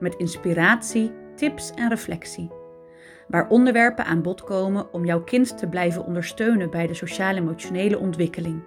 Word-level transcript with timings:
met 0.00 0.14
inspiratie, 0.14 1.12
tips 1.34 1.70
en 1.74 1.88
reflectie. 1.88 2.50
Waar 3.28 3.48
onderwerpen 3.48 4.04
aan 4.04 4.22
bod 4.22 4.44
komen 4.44 4.92
om 4.92 5.04
jouw 5.04 5.24
kind 5.24 5.58
te 5.58 5.66
blijven 5.66 6.04
ondersteunen 6.04 6.70
bij 6.70 6.86
de 6.86 6.94
sociaal-emotionele 6.94 7.98
ontwikkeling, 7.98 8.62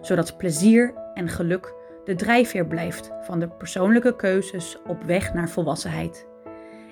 zodat 0.00 0.36
plezier 0.36 0.94
en 1.14 1.28
geluk 1.28 1.74
de 2.04 2.14
drijfveer 2.14 2.66
blijft 2.66 3.10
van 3.22 3.40
de 3.40 3.48
persoonlijke 3.48 4.16
keuzes 4.16 4.78
op 4.86 5.02
weg 5.02 5.34
naar 5.34 5.48
volwassenheid. 5.48 6.26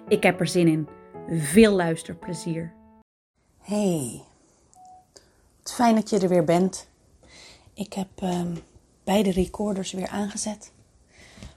Ik 0.08 0.22
heb 0.22 0.40
er 0.40 0.46
zin 0.46 0.68
in. 0.68 0.88
Veel 1.28 1.72
luisterplezier. 1.72 2.72
Hey, 3.58 4.22
het 5.58 5.72
fijn 5.72 5.94
dat 5.94 6.10
je 6.10 6.18
er 6.18 6.28
weer 6.28 6.44
bent. 6.44 6.88
Ik 7.74 7.92
heb 7.92 8.08
um, 8.22 8.58
beide 9.04 9.30
recorders 9.30 9.92
weer 9.92 10.08
aangezet. 10.08 10.72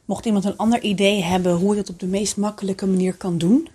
Mocht 0.08 0.26
iemand 0.26 0.46
een 0.46 0.58
ander 0.58 0.82
idee 0.82 1.24
hebben 1.24 1.56
hoe 1.56 1.74
je 1.74 1.80
het 1.80 1.90
op 1.90 2.00
de 2.00 2.06
meest 2.06 2.38
makkelijke 2.38 2.88
manier 2.88 3.16
kan 3.16 3.38
doen 3.38 3.68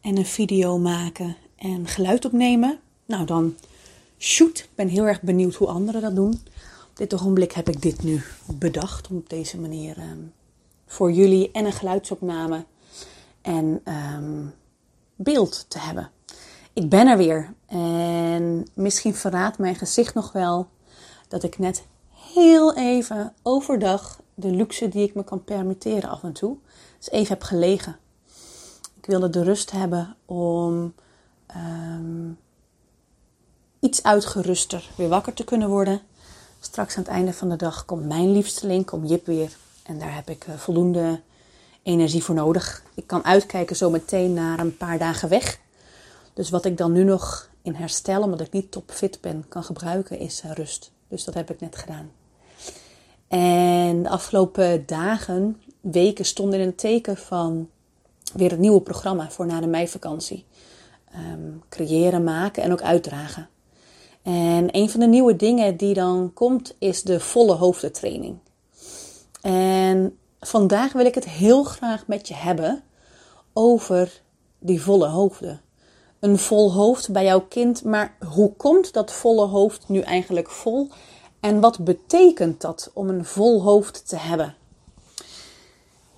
en 0.00 0.16
een 0.16 0.26
video 0.26 0.78
maken 0.78 1.36
en 1.56 1.86
geluid 1.86 2.24
opnemen, 2.24 2.78
nou 3.06 3.24
dan 3.24 3.54
shoot. 4.18 4.58
Ik 4.58 4.68
ben 4.74 4.88
heel 4.88 5.04
erg 5.04 5.22
benieuwd 5.22 5.54
hoe 5.54 5.68
anderen 5.68 6.00
dat 6.00 6.14
doen. 6.14 6.32
Op 6.90 6.96
dit 6.96 7.14
ogenblik 7.14 7.52
heb 7.52 7.68
ik 7.68 7.82
dit 7.82 8.02
nu 8.02 8.22
bedacht 8.46 9.08
om 9.08 9.16
op 9.16 9.28
deze 9.28 9.58
manier 9.60 9.98
um, 9.98 10.32
voor 10.86 11.12
jullie 11.12 11.50
en 11.50 11.64
een 11.64 11.72
geluidsopname 11.72 12.64
en 13.42 13.80
um, 14.14 14.54
beeld 15.16 15.64
te 15.68 15.78
hebben. 15.78 16.10
Ik 16.72 16.88
ben 16.88 17.06
er 17.06 17.16
weer 17.16 17.54
en 17.66 18.66
misschien 18.74 19.14
verraadt 19.14 19.58
mijn 19.58 19.74
gezicht 19.74 20.14
nog 20.14 20.32
wel 20.32 20.68
dat 21.28 21.42
ik 21.42 21.58
net 21.58 21.84
heel 22.32 22.74
even 22.74 23.34
overdag 23.42 24.22
de 24.34 24.50
luxe 24.50 24.88
die 24.88 25.08
ik 25.08 25.14
me 25.14 25.24
kan 25.24 25.44
permitteren 25.44 26.10
af 26.10 26.22
en 26.22 26.32
toe. 26.32 26.56
Dus 26.98 27.10
even 27.10 27.28
heb 27.28 27.42
gelegen. 27.42 27.96
Ik 29.00 29.06
wilde 29.06 29.30
de 29.30 29.42
rust 29.42 29.70
hebben 29.70 30.16
om 30.24 30.94
um, 31.56 32.38
iets 33.80 34.02
uitgeruster 34.02 34.90
weer 34.96 35.08
wakker 35.08 35.32
te 35.32 35.44
kunnen 35.44 35.68
worden. 35.68 36.00
Straks 36.60 36.96
aan 36.96 37.02
het 37.02 37.12
einde 37.12 37.32
van 37.32 37.48
de 37.48 37.56
dag 37.56 37.84
komt 37.84 38.04
mijn 38.04 38.32
liefste 38.32 38.84
komt 38.84 39.08
Jip 39.08 39.26
weer. 39.26 39.56
En 39.82 39.98
daar 39.98 40.14
heb 40.14 40.30
ik 40.30 40.46
uh, 40.46 40.54
voldoende 40.54 41.20
energie 41.82 42.24
voor 42.24 42.34
nodig. 42.34 42.82
Ik 42.94 43.06
kan 43.06 43.24
uitkijken 43.24 43.76
zo 43.76 43.90
meteen 43.90 44.32
naar 44.32 44.58
een 44.58 44.76
paar 44.76 44.98
dagen 44.98 45.28
weg. 45.28 45.58
Dus 46.34 46.50
wat 46.50 46.64
ik 46.64 46.76
dan 46.76 46.92
nu 46.92 47.04
nog 47.04 47.48
in 47.62 47.74
herstel, 47.74 48.22
omdat 48.22 48.40
ik 48.40 48.52
niet 48.52 48.70
topfit 48.70 49.20
ben, 49.20 49.44
kan 49.48 49.64
gebruiken, 49.64 50.18
is 50.18 50.42
uh, 50.44 50.52
rust. 50.52 50.90
Dus 51.08 51.24
dat 51.24 51.34
heb 51.34 51.50
ik 51.50 51.60
net 51.60 51.76
gedaan. 51.76 52.10
En 53.34 54.02
de 54.02 54.08
afgelopen 54.08 54.86
dagen, 54.86 55.62
weken 55.80 56.24
stonden 56.24 56.60
in 56.60 56.66
het 56.66 56.78
teken 56.78 57.16
van 57.16 57.68
weer 58.34 58.50
het 58.50 58.58
nieuwe 58.58 58.80
programma 58.80 59.30
voor 59.30 59.46
na 59.46 59.60
de 59.60 59.66
meivakantie. 59.66 60.44
Um, 61.32 61.62
creëren, 61.68 62.24
maken 62.24 62.62
en 62.62 62.72
ook 62.72 62.82
uitdragen. 62.82 63.48
En 64.22 64.68
een 64.76 64.90
van 64.90 65.00
de 65.00 65.06
nieuwe 65.06 65.36
dingen 65.36 65.76
die 65.76 65.94
dan 65.94 66.30
komt 66.34 66.74
is 66.78 67.02
de 67.02 67.20
volle 67.20 67.54
hoofdentraining. 67.54 68.36
En 69.42 70.18
vandaag 70.40 70.92
wil 70.92 71.06
ik 71.06 71.14
het 71.14 71.28
heel 71.28 71.64
graag 71.64 72.06
met 72.06 72.28
je 72.28 72.34
hebben 72.34 72.82
over 73.52 74.20
die 74.58 74.82
volle 74.82 75.06
hoofden. 75.08 75.60
Een 76.20 76.38
vol 76.38 76.72
hoofd 76.72 77.12
bij 77.12 77.24
jouw 77.24 77.40
kind, 77.40 77.84
maar 77.84 78.16
hoe 78.34 78.52
komt 78.52 78.92
dat 78.92 79.12
volle 79.12 79.46
hoofd 79.46 79.88
nu 79.88 80.00
eigenlijk 80.00 80.50
vol? 80.50 80.90
En 81.44 81.60
wat 81.60 81.78
betekent 81.78 82.60
dat 82.60 82.90
om 82.92 83.08
een 83.08 83.24
vol 83.24 83.62
hoofd 83.62 84.08
te 84.08 84.16
hebben? 84.16 84.54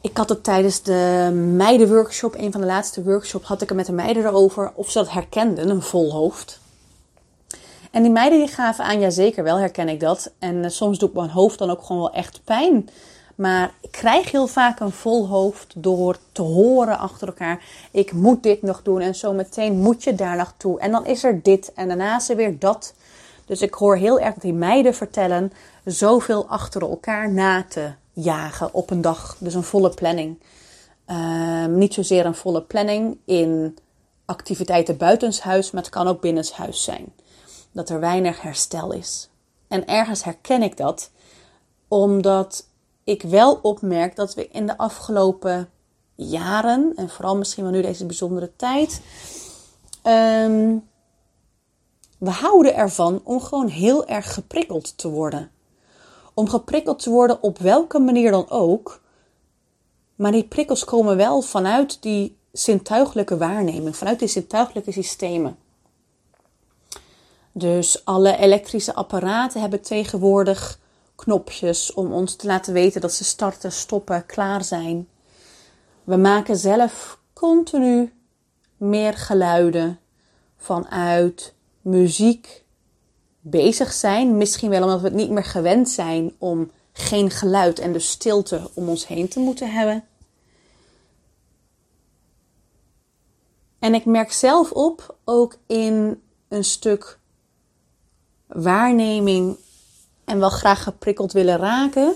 Ik 0.00 0.16
had 0.16 0.28
het 0.28 0.44
tijdens 0.44 0.82
de 0.82 1.30
meidenworkshop, 1.56 2.34
een 2.34 2.52
van 2.52 2.60
de 2.60 2.66
laatste 2.66 3.02
workshops, 3.02 3.46
had 3.46 3.62
ik 3.62 3.68
het 3.68 3.76
met 3.76 3.86
de 3.86 3.92
meiden 3.92 4.24
erover 4.24 4.72
of 4.74 4.90
ze 4.90 4.98
dat 4.98 5.10
herkenden, 5.10 5.68
een 5.68 5.82
vol 5.82 6.12
hoofd. 6.12 6.60
En 7.90 8.02
die 8.02 8.10
meiden 8.10 8.38
die 8.38 8.48
gaven 8.48 8.84
aan, 8.84 9.00
ja 9.00 9.10
zeker 9.10 9.44
wel 9.44 9.58
herken 9.58 9.88
ik 9.88 10.00
dat. 10.00 10.32
En 10.38 10.54
uh, 10.54 10.68
soms 10.68 10.98
doet 10.98 11.14
mijn 11.14 11.30
hoofd 11.30 11.58
dan 11.58 11.70
ook 11.70 11.82
gewoon 11.82 12.02
wel 12.02 12.12
echt 12.12 12.40
pijn. 12.44 12.88
Maar 13.34 13.74
ik 13.80 13.90
krijg 13.90 14.30
heel 14.30 14.46
vaak 14.46 14.80
een 14.80 14.92
vol 14.92 15.26
hoofd 15.28 15.74
door 15.76 16.16
te 16.32 16.42
horen 16.42 16.98
achter 16.98 17.26
elkaar. 17.26 17.64
Ik 17.90 18.12
moet 18.12 18.42
dit 18.42 18.62
nog 18.62 18.82
doen 18.82 19.00
en 19.00 19.14
zo 19.14 19.32
meteen 19.32 19.78
moet 19.78 20.04
je 20.04 20.14
daar 20.14 20.36
naartoe. 20.36 20.80
En 20.80 20.90
dan 20.90 21.06
is 21.06 21.24
er 21.24 21.42
dit 21.42 21.72
en 21.74 21.88
daarna 21.88 22.16
is 22.16 22.28
er 22.28 22.36
weer 22.36 22.58
dat. 22.58 22.94
Dus 23.46 23.62
ik 23.62 23.74
hoor 23.74 23.96
heel 23.96 24.20
erg 24.20 24.34
die 24.34 24.52
meiden 24.52 24.94
vertellen 24.94 25.52
zoveel 25.84 26.46
achter 26.46 26.82
elkaar 26.82 27.32
na 27.32 27.64
te 27.68 27.92
jagen 28.12 28.74
op 28.74 28.90
een 28.90 29.00
dag. 29.00 29.36
Dus 29.38 29.54
een 29.54 29.62
volle 29.62 29.90
planning. 29.90 30.38
Um, 31.06 31.78
niet 31.78 31.94
zozeer 31.94 32.26
een 32.26 32.34
volle 32.34 32.62
planning 32.62 33.18
in 33.24 33.78
activiteiten 34.24 34.96
buitenshuis, 34.96 35.70
maar 35.70 35.82
het 35.82 35.90
kan 35.90 36.08
ook 36.08 36.20
binnenshuis 36.20 36.82
zijn. 36.82 37.12
Dat 37.72 37.88
er 37.88 38.00
weinig 38.00 38.42
herstel 38.42 38.92
is. 38.92 39.30
En 39.68 39.86
ergens 39.86 40.24
herken 40.24 40.62
ik 40.62 40.76
dat, 40.76 41.10
omdat 41.88 42.66
ik 43.04 43.22
wel 43.22 43.58
opmerk 43.62 44.16
dat 44.16 44.34
we 44.34 44.48
in 44.48 44.66
de 44.66 44.78
afgelopen 44.78 45.70
jaren, 46.14 46.92
en 46.96 47.08
vooral 47.08 47.36
misschien 47.36 47.64
wel 47.64 47.72
nu 47.72 47.82
deze 47.82 48.06
bijzondere 48.06 48.50
tijd, 48.56 49.00
um, 50.02 50.88
we 52.18 52.30
houden 52.30 52.74
ervan 52.74 53.20
om 53.24 53.40
gewoon 53.40 53.68
heel 53.68 54.06
erg 54.06 54.34
geprikkeld 54.34 54.98
te 54.98 55.08
worden. 55.08 55.50
Om 56.34 56.48
geprikkeld 56.48 57.02
te 57.02 57.10
worden 57.10 57.42
op 57.42 57.58
welke 57.58 57.98
manier 57.98 58.30
dan 58.30 58.50
ook. 58.50 59.00
Maar 60.14 60.32
die 60.32 60.44
prikkels 60.44 60.84
komen 60.84 61.16
wel 61.16 61.40
vanuit 61.42 62.02
die 62.02 62.36
zintuigelijke 62.52 63.36
waarneming, 63.36 63.96
vanuit 63.96 64.18
die 64.18 64.28
zintuigelijke 64.28 64.92
systemen. 64.92 65.56
Dus 67.52 68.04
alle 68.04 68.36
elektrische 68.36 68.94
apparaten 68.94 69.60
hebben 69.60 69.82
tegenwoordig 69.82 70.78
knopjes 71.14 71.92
om 71.92 72.12
ons 72.12 72.36
te 72.36 72.46
laten 72.46 72.72
weten 72.72 73.00
dat 73.00 73.12
ze 73.12 73.24
starten, 73.24 73.72
stoppen, 73.72 74.26
klaar 74.26 74.64
zijn. 74.64 75.08
We 76.04 76.16
maken 76.16 76.56
zelf 76.56 77.18
continu 77.32 78.12
meer 78.76 79.14
geluiden 79.14 79.98
vanuit 80.56 81.54
muziek 81.86 82.64
bezig 83.40 83.92
zijn. 83.92 84.36
Misschien 84.36 84.70
wel 84.70 84.82
omdat 84.82 85.00
we 85.00 85.06
het 85.06 85.16
niet 85.16 85.30
meer 85.30 85.44
gewend 85.44 85.88
zijn 85.88 86.34
om 86.38 86.70
geen 86.92 87.30
geluid 87.30 87.78
en 87.78 87.92
dus 87.92 88.10
stilte 88.10 88.70
om 88.74 88.88
ons 88.88 89.06
heen 89.06 89.28
te 89.28 89.40
moeten 89.40 89.72
hebben. 89.72 90.04
En 93.78 93.94
ik 93.94 94.04
merk 94.04 94.32
zelf 94.32 94.70
op, 94.70 95.16
ook 95.24 95.56
in 95.66 96.22
een 96.48 96.64
stuk 96.64 97.18
waarneming 98.46 99.56
en 100.24 100.38
wel 100.38 100.50
graag 100.50 100.82
geprikkeld 100.82 101.32
willen 101.32 101.56
raken, 101.56 102.14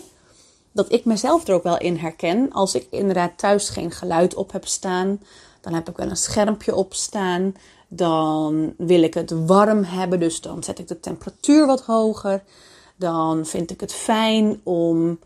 dat 0.72 0.92
ik 0.92 1.04
mezelf 1.04 1.48
er 1.48 1.54
ook 1.54 1.62
wel 1.62 1.78
in 1.78 1.96
herken. 1.96 2.52
Als 2.52 2.74
ik 2.74 2.86
inderdaad 2.90 3.38
thuis 3.38 3.68
geen 3.68 3.90
geluid 3.90 4.34
op 4.34 4.52
heb 4.52 4.66
staan, 4.66 5.20
dan 5.60 5.74
heb 5.74 5.88
ik 5.88 5.96
wel 5.96 6.10
een 6.10 6.16
schermpje 6.16 6.74
op 6.74 6.94
staan. 6.94 7.54
Dan 7.92 8.74
wil 8.76 9.02
ik 9.02 9.14
het 9.14 9.46
warm 9.46 9.84
hebben, 9.84 10.20
dus 10.20 10.40
dan 10.40 10.62
zet 10.62 10.78
ik 10.78 10.88
de 10.88 11.00
temperatuur 11.00 11.66
wat 11.66 11.82
hoger. 11.82 12.42
Dan 12.96 13.46
vind 13.46 13.70
ik 13.70 13.80
het 13.80 13.92
fijn 13.92 14.60
om 14.62 15.18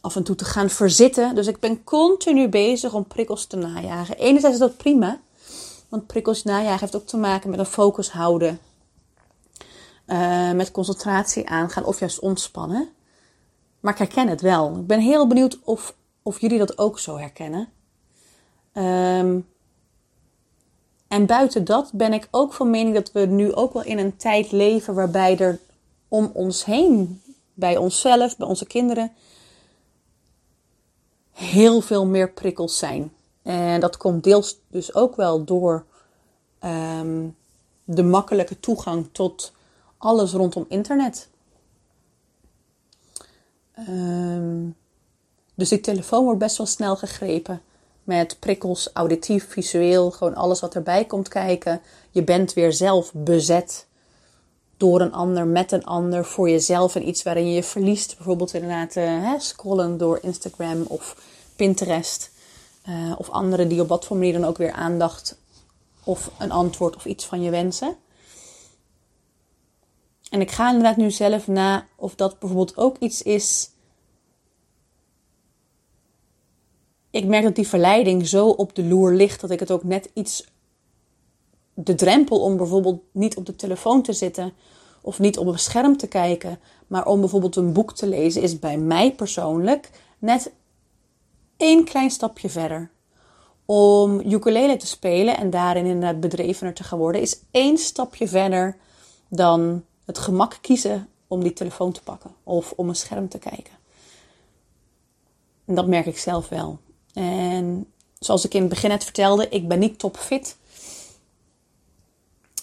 af 0.00 0.16
en 0.16 0.22
toe 0.22 0.36
te 0.36 0.44
gaan 0.44 0.70
verzitten. 0.70 1.34
Dus 1.34 1.46
ik 1.46 1.60
ben 1.60 1.84
continu 1.84 2.48
bezig 2.48 2.94
om 2.94 3.06
prikkels 3.06 3.46
te 3.46 3.56
najagen. 3.56 4.16
Enerzijds 4.16 4.54
is 4.56 4.62
dat 4.62 4.76
prima, 4.76 5.20
want 5.88 6.06
prikkels 6.06 6.42
najagen 6.42 6.80
heeft 6.80 6.96
ook 6.96 7.06
te 7.06 7.16
maken 7.16 7.50
met 7.50 7.58
een 7.58 7.66
focus 7.66 8.10
houden. 8.10 8.58
Uh, 10.06 10.52
met 10.52 10.70
concentratie 10.70 11.48
aangaan 11.48 11.84
of 11.84 11.98
juist 11.98 12.18
ontspannen. 12.18 12.88
Maar 13.80 13.92
ik 13.92 13.98
herken 13.98 14.28
het 14.28 14.40
wel. 14.40 14.76
Ik 14.76 14.86
ben 14.86 15.00
heel 15.00 15.26
benieuwd 15.26 15.58
of, 15.64 15.94
of 16.22 16.40
jullie 16.40 16.58
dat 16.58 16.78
ook 16.78 16.98
zo 16.98 17.18
herkennen. 17.18 17.68
Um, 18.74 19.46
en 21.08 21.26
buiten 21.26 21.64
dat 21.64 21.90
ben 21.92 22.12
ik 22.12 22.28
ook 22.30 22.52
van 22.52 22.70
mening 22.70 22.94
dat 22.94 23.12
we 23.12 23.20
nu 23.20 23.54
ook 23.54 23.72
wel 23.72 23.84
in 23.84 23.98
een 23.98 24.16
tijd 24.16 24.52
leven 24.52 24.94
waarbij 24.94 25.38
er 25.38 25.60
om 26.08 26.30
ons 26.34 26.64
heen, 26.64 27.22
bij 27.54 27.76
onszelf, 27.76 28.36
bij 28.36 28.46
onze 28.46 28.66
kinderen, 28.66 29.12
heel 31.30 31.80
veel 31.80 32.06
meer 32.06 32.30
prikkels 32.30 32.78
zijn. 32.78 33.12
En 33.42 33.80
dat 33.80 33.96
komt 33.96 34.24
deels 34.24 34.58
dus 34.68 34.94
ook 34.94 35.16
wel 35.16 35.44
door 35.44 35.84
ehm, 36.58 37.28
de 37.84 38.02
makkelijke 38.02 38.60
toegang 38.60 39.08
tot 39.12 39.52
alles 39.98 40.32
rondom 40.32 40.64
internet. 40.68 41.28
Ehm, 43.72 44.68
dus 45.54 45.68
die 45.68 45.80
telefoon 45.80 46.24
wordt 46.24 46.38
best 46.38 46.56
wel 46.56 46.66
snel 46.66 46.96
gegrepen. 46.96 47.62
Met 48.04 48.36
prikkels, 48.40 48.90
auditief, 48.92 49.48
visueel, 49.48 50.10
gewoon 50.10 50.34
alles 50.34 50.60
wat 50.60 50.74
erbij 50.74 51.04
komt 51.04 51.28
kijken. 51.28 51.80
Je 52.10 52.22
bent 52.22 52.52
weer 52.52 52.72
zelf 52.72 53.12
bezet 53.14 53.86
door 54.76 55.00
een 55.00 55.12
ander, 55.12 55.46
met 55.46 55.72
een 55.72 55.84
ander, 55.84 56.24
voor 56.24 56.50
jezelf 56.50 56.94
en 56.94 57.08
iets 57.08 57.22
waarin 57.22 57.48
je 57.48 57.54
je 57.54 57.62
verliest. 57.62 58.16
Bijvoorbeeld 58.16 58.54
inderdaad 58.54 58.94
hè, 58.94 59.38
scrollen 59.38 59.98
door 59.98 60.18
Instagram 60.22 60.82
of 60.82 61.16
Pinterest. 61.56 62.32
Uh, 62.88 63.12
of 63.18 63.30
anderen 63.30 63.68
die 63.68 63.80
op 63.80 63.88
wat 63.88 64.04
voor 64.04 64.16
manier 64.16 64.32
dan 64.32 64.44
ook 64.44 64.56
weer 64.56 64.72
aandacht 64.72 65.38
of 66.04 66.30
een 66.38 66.50
antwoord 66.50 66.96
of 66.96 67.04
iets 67.04 67.24
van 67.24 67.42
je 67.42 67.50
wensen. 67.50 67.96
En 70.30 70.40
ik 70.40 70.50
ga 70.50 70.68
inderdaad 70.68 70.96
nu 70.96 71.10
zelf 71.10 71.46
na 71.46 71.86
of 71.96 72.14
dat 72.14 72.38
bijvoorbeeld 72.38 72.76
ook 72.76 72.96
iets 72.98 73.22
is. 73.22 73.70
Ik 77.14 77.24
merk 77.24 77.42
dat 77.42 77.54
die 77.54 77.68
verleiding 77.68 78.26
zo 78.26 78.48
op 78.48 78.74
de 78.74 78.84
loer 78.84 79.12
ligt 79.12 79.40
dat 79.40 79.50
ik 79.50 79.60
het 79.60 79.70
ook 79.70 79.84
net 79.84 80.10
iets. 80.14 80.44
De 81.74 81.94
drempel 81.94 82.40
om 82.40 82.56
bijvoorbeeld 82.56 83.02
niet 83.12 83.36
op 83.36 83.46
de 83.46 83.56
telefoon 83.56 84.02
te 84.02 84.12
zitten 84.12 84.52
of 85.02 85.18
niet 85.18 85.38
op 85.38 85.46
een 85.46 85.58
scherm 85.58 85.96
te 85.96 86.06
kijken, 86.06 86.58
maar 86.86 87.06
om 87.06 87.20
bijvoorbeeld 87.20 87.56
een 87.56 87.72
boek 87.72 87.94
te 87.94 88.06
lezen, 88.06 88.42
is 88.42 88.58
bij 88.58 88.78
mij 88.78 89.12
persoonlijk 89.12 89.90
net 90.18 90.52
één 91.56 91.84
klein 91.84 92.10
stapje 92.10 92.48
verder. 92.48 92.90
Om 93.64 94.20
ukulele 94.20 94.76
te 94.76 94.86
spelen 94.86 95.36
en 95.36 95.50
daarin 95.50 95.86
inderdaad 95.86 96.20
bedrevener 96.20 96.74
te 96.74 96.84
gaan 96.84 96.98
worden, 96.98 97.20
is 97.20 97.40
één 97.50 97.78
stapje 97.78 98.28
verder 98.28 98.76
dan 99.28 99.84
het 100.04 100.18
gemak 100.18 100.58
kiezen 100.60 101.08
om 101.26 101.42
die 101.42 101.52
telefoon 101.52 101.92
te 101.92 102.02
pakken 102.02 102.30
of 102.42 102.72
om 102.76 102.88
een 102.88 102.96
scherm 102.96 103.28
te 103.28 103.38
kijken. 103.38 103.72
En 105.64 105.74
dat 105.74 105.86
merk 105.86 106.06
ik 106.06 106.18
zelf 106.18 106.48
wel. 106.48 106.78
En 107.14 107.86
zoals 108.18 108.44
ik 108.44 108.54
in 108.54 108.60
het 108.60 108.70
begin 108.70 108.90
net 108.90 109.04
vertelde, 109.04 109.48
ik 109.48 109.68
ben 109.68 109.78
niet 109.78 109.98
topfit. 109.98 110.56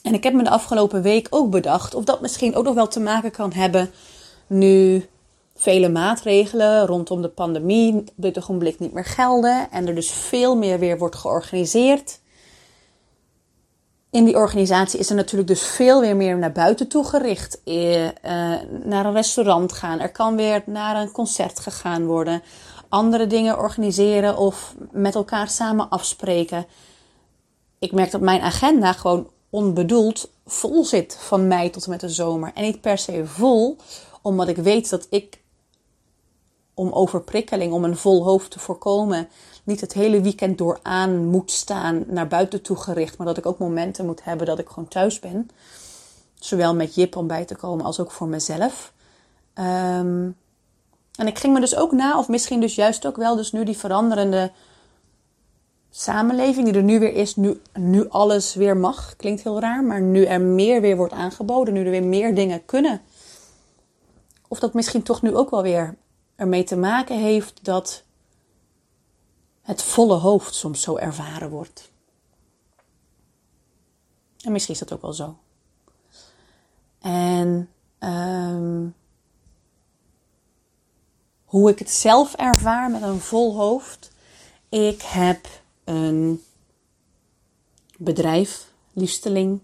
En 0.03 0.13
ik 0.13 0.24
heb 0.24 0.33
me 0.33 0.44
de 0.44 0.50
afgelopen 0.50 1.01
week 1.01 1.27
ook 1.30 1.50
bedacht 1.50 1.95
of 1.95 2.03
dat 2.03 2.21
misschien 2.21 2.56
ook 2.56 2.63
nog 2.63 2.74
wel 2.74 2.88
te 2.88 3.00
maken 3.00 3.31
kan 3.31 3.53
hebben 3.53 3.92
nu 4.48 5.06
vele 5.56 5.89
maatregelen 5.89 6.86
rondom 6.86 7.21
de 7.21 7.30
pandemie 7.30 7.95
op 7.95 8.09
dit 8.15 8.38
ogenblik 8.38 8.80
niet 8.80 8.94
meer 8.94 9.06
gelden 9.06 9.71
en 9.71 9.88
er 9.88 9.95
dus 9.95 10.12
veel 10.12 10.56
meer 10.56 10.80
weer 10.80 10.97
wordt 10.97 11.15
georganiseerd. 11.15 12.19
In 14.12 14.25
die 14.25 14.36
organisatie 14.36 15.00
is 15.00 15.09
er 15.09 15.15
natuurlijk 15.15 15.50
dus 15.50 15.62
veel 15.62 16.01
weer 16.01 16.15
meer 16.15 16.38
naar 16.38 16.51
buiten 16.51 16.88
toe 16.88 17.04
gericht. 17.04 17.63
Eh, 17.63 18.09
naar 18.83 19.06
een 19.06 19.13
restaurant 19.13 19.71
gaan. 19.71 20.00
Er 20.00 20.12
kan 20.12 20.36
weer 20.36 20.63
naar 20.65 20.95
een 20.95 21.12
concert 21.12 21.59
gegaan 21.59 22.06
worden. 22.06 22.42
Andere 22.91 23.27
dingen 23.27 23.57
organiseren 23.57 24.38
of 24.38 24.75
met 24.91 25.15
elkaar 25.15 25.49
samen 25.49 25.89
afspreken. 25.89 26.65
Ik 27.79 27.91
merk 27.91 28.11
dat 28.11 28.21
mijn 28.21 28.41
agenda 28.41 28.93
gewoon 28.93 29.29
onbedoeld 29.49 30.29
vol 30.45 30.85
zit 30.85 31.17
van 31.19 31.47
mei 31.47 31.69
tot 31.69 31.83
en 31.83 31.89
met 31.89 31.99
de 31.99 32.09
zomer. 32.09 32.51
En 32.53 32.63
niet 32.63 32.81
per 32.81 32.97
se 32.97 33.25
vol, 33.25 33.77
omdat 34.21 34.47
ik 34.47 34.57
weet 34.57 34.89
dat 34.89 35.07
ik 35.09 35.41
om 36.73 36.91
overprikkeling, 36.91 37.73
om 37.73 37.83
een 37.83 37.97
vol 37.97 38.23
hoofd 38.23 38.51
te 38.51 38.59
voorkomen, 38.59 39.29
niet 39.63 39.81
het 39.81 39.94
hele 39.94 40.21
weekend 40.21 40.57
door 40.57 40.79
aan 40.81 41.25
moet 41.25 41.51
staan, 41.51 42.03
naar 42.07 42.27
buiten 42.27 42.61
toe 42.61 42.77
gericht, 42.77 43.17
maar 43.17 43.27
dat 43.27 43.37
ik 43.37 43.45
ook 43.45 43.57
momenten 43.57 44.05
moet 44.05 44.23
hebben 44.23 44.47
dat 44.47 44.59
ik 44.59 44.67
gewoon 44.67 44.87
thuis 44.87 45.19
ben. 45.19 45.49
Zowel 46.39 46.75
met 46.75 46.95
Jip 46.95 47.15
om 47.15 47.27
bij 47.27 47.45
te 47.45 47.55
komen 47.55 47.85
als 47.85 47.99
ook 47.99 48.11
voor 48.11 48.27
mezelf. 48.27 48.94
Ehm, 49.53 50.29
en 51.15 51.27
ik 51.27 51.39
ging 51.39 51.53
me 51.53 51.59
dus 51.59 51.75
ook 51.75 51.91
na, 51.91 52.17
of 52.17 52.27
misschien 52.27 52.59
dus 52.59 52.75
juist 52.75 53.05
ook 53.05 53.15
wel, 53.15 53.35
dus 53.35 53.51
nu 53.51 53.63
die 53.63 53.77
veranderende 53.77 54.51
samenleving 55.89 56.65
die 56.65 56.75
er 56.75 56.83
nu 56.83 56.99
weer 56.99 57.13
is, 57.13 57.35
nu, 57.35 57.61
nu 57.73 58.09
alles 58.09 58.53
weer 58.53 58.77
mag, 58.77 59.15
klinkt 59.15 59.43
heel 59.43 59.59
raar, 59.59 59.83
maar 59.83 60.01
nu 60.01 60.25
er 60.25 60.41
meer 60.41 60.81
weer 60.81 60.97
wordt 60.97 61.13
aangeboden, 61.13 61.73
nu 61.73 61.83
er 61.85 61.91
weer 61.91 62.03
meer 62.03 62.35
dingen 62.35 62.65
kunnen. 62.65 63.01
Of 64.47 64.59
dat 64.59 64.73
misschien 64.73 65.03
toch 65.03 65.21
nu 65.21 65.35
ook 65.35 65.49
wel 65.49 65.61
weer 65.61 65.97
ermee 66.35 66.63
te 66.63 66.75
maken 66.75 67.17
heeft 67.17 67.63
dat 67.63 68.03
het 69.61 69.81
volle 69.81 70.15
hoofd 70.15 70.55
soms 70.55 70.81
zo 70.81 70.97
ervaren 70.97 71.49
wordt. 71.49 71.91
En 74.43 74.51
misschien 74.51 74.73
is 74.73 74.79
dat 74.79 74.93
ook 74.93 75.01
wel 75.01 75.13
zo. 75.13 75.37
En 76.99 77.69
um, 77.99 78.95
hoe 81.51 81.69
ik 81.69 81.80
het 81.80 81.89
zelf 81.89 82.33
ervaar 82.33 82.92
met 82.92 83.01
een 83.01 83.19
vol 83.19 83.56
hoofd. 83.56 84.12
Ik 84.69 85.01
heb 85.01 85.48
een 85.83 86.44
bedrijf, 87.98 88.65
liefsteling, 88.94 89.59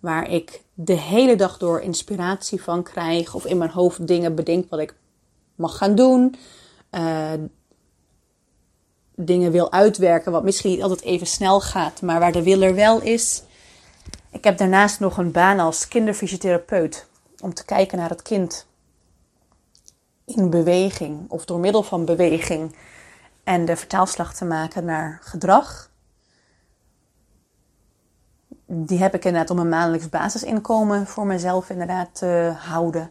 waar 0.00 0.30
ik 0.30 0.62
de 0.74 0.92
hele 0.92 1.36
dag 1.36 1.58
door 1.58 1.80
inspiratie 1.80 2.62
van 2.62 2.82
krijg 2.82 3.34
of 3.34 3.44
in 3.44 3.58
mijn 3.58 3.70
hoofd 3.70 4.06
dingen 4.06 4.34
bedenk 4.34 4.70
wat 4.70 4.80
ik 4.80 4.94
mag 5.54 5.76
gaan 5.76 5.94
doen. 5.94 6.34
Uh, 6.90 7.32
dingen 9.14 9.52
wil 9.52 9.72
uitwerken, 9.72 10.32
wat 10.32 10.44
misschien 10.44 10.70
niet 10.70 10.82
altijd 10.82 11.02
even 11.02 11.26
snel 11.26 11.60
gaat, 11.60 12.02
maar 12.02 12.20
waar 12.20 12.32
de 12.32 12.42
wil 12.42 12.62
er 12.62 12.74
wel 12.74 13.00
is. 13.00 13.42
Ik 14.30 14.44
heb 14.44 14.58
daarnaast 14.58 15.00
nog 15.00 15.16
een 15.16 15.32
baan 15.32 15.58
als 15.58 15.88
kinderfysiotherapeut 15.88 17.06
om 17.40 17.54
te 17.54 17.64
kijken 17.64 17.98
naar 17.98 18.10
het 18.10 18.22
kind 18.22 18.66
in 20.26 20.50
beweging 20.50 21.30
of 21.30 21.44
door 21.44 21.58
middel 21.58 21.82
van 21.82 22.04
beweging 22.04 22.74
en 23.44 23.64
de 23.64 23.76
vertaalslag 23.76 24.34
te 24.34 24.44
maken 24.44 24.84
naar 24.84 25.18
gedrag. 25.22 25.90
Die 28.66 28.98
heb 28.98 29.14
ik 29.14 29.24
inderdaad 29.24 29.50
om 29.50 29.58
een 29.58 29.68
maandelijks 29.68 30.08
basisinkomen 30.08 31.06
voor 31.06 31.26
mezelf 31.26 31.70
inderdaad 31.70 32.14
te 32.14 32.54
houden. 32.58 33.10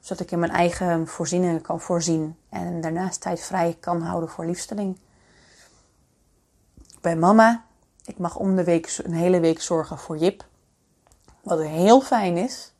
Zodat 0.00 0.20
ik 0.20 0.30
in 0.30 0.38
mijn 0.38 0.52
eigen 0.52 1.06
voorzieningen 1.06 1.60
kan 1.60 1.80
voorzien 1.80 2.36
en 2.48 2.80
daarnaast 2.80 3.20
tijd 3.20 3.40
vrij 3.40 3.76
kan 3.80 4.02
houden 4.02 4.28
voor 4.28 4.46
liefsteling 4.46 4.98
bij 7.00 7.16
mama. 7.16 7.64
Ik 8.04 8.18
mag 8.18 8.36
om 8.36 8.56
de 8.56 8.64
week 8.64 8.98
een 9.02 9.12
hele 9.12 9.40
week 9.40 9.60
zorgen 9.60 9.98
voor 9.98 10.16
Jip. 10.16 10.44
Wat 11.42 11.60
heel 11.60 12.00
fijn 12.00 12.36
is. 12.36 12.72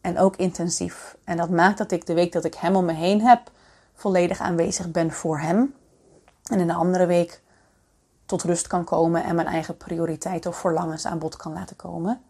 En 0.00 0.18
ook 0.18 0.36
intensief. 0.36 1.16
En 1.24 1.36
dat 1.36 1.50
maakt 1.50 1.78
dat 1.78 1.90
ik 1.90 2.06
de 2.06 2.14
week 2.14 2.32
dat 2.32 2.44
ik 2.44 2.54
hem 2.54 2.76
om 2.76 2.84
me 2.84 2.92
heen 2.92 3.20
heb, 3.20 3.50
volledig 3.94 4.40
aanwezig 4.40 4.90
ben 4.90 5.10
voor 5.10 5.38
hem. 5.38 5.74
En 6.44 6.60
in 6.60 6.66
de 6.66 6.74
andere 6.74 7.06
week 7.06 7.40
tot 8.26 8.42
rust 8.42 8.66
kan 8.66 8.84
komen 8.84 9.24
en 9.24 9.34
mijn 9.34 9.46
eigen 9.46 9.76
prioriteiten 9.76 10.50
of 10.50 10.56
verlangens 10.56 11.06
aan 11.06 11.18
bod 11.18 11.36
kan 11.36 11.52
laten 11.52 11.76
komen. 11.76 12.22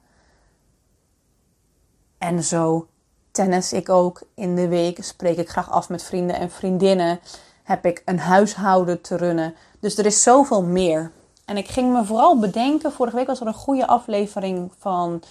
En 2.18 2.44
zo 2.44 2.86
tennis 3.30 3.72
ik 3.72 3.88
ook 3.88 4.22
in 4.34 4.54
de 4.54 4.68
week, 4.68 5.04
spreek 5.04 5.36
ik 5.36 5.48
graag 5.48 5.70
af 5.70 5.88
met 5.88 6.02
vrienden 6.02 6.36
en 6.36 6.50
vriendinnen, 6.50 7.20
heb 7.62 7.84
ik 7.84 8.02
een 8.04 8.18
huishouden 8.18 9.00
te 9.00 9.16
runnen. 9.16 9.54
Dus 9.80 9.98
er 9.98 10.06
is 10.06 10.22
zoveel 10.22 10.62
meer. 10.62 11.10
En 11.44 11.56
ik 11.56 11.68
ging 11.68 11.92
me 11.92 12.04
vooral 12.04 12.38
bedenken, 12.38 12.92
vorige 12.92 13.16
week 13.16 13.26
was 13.26 13.40
er 13.40 13.46
een 13.46 13.54
goede 13.54 13.86
aflevering 13.86 14.72
van 14.78 15.22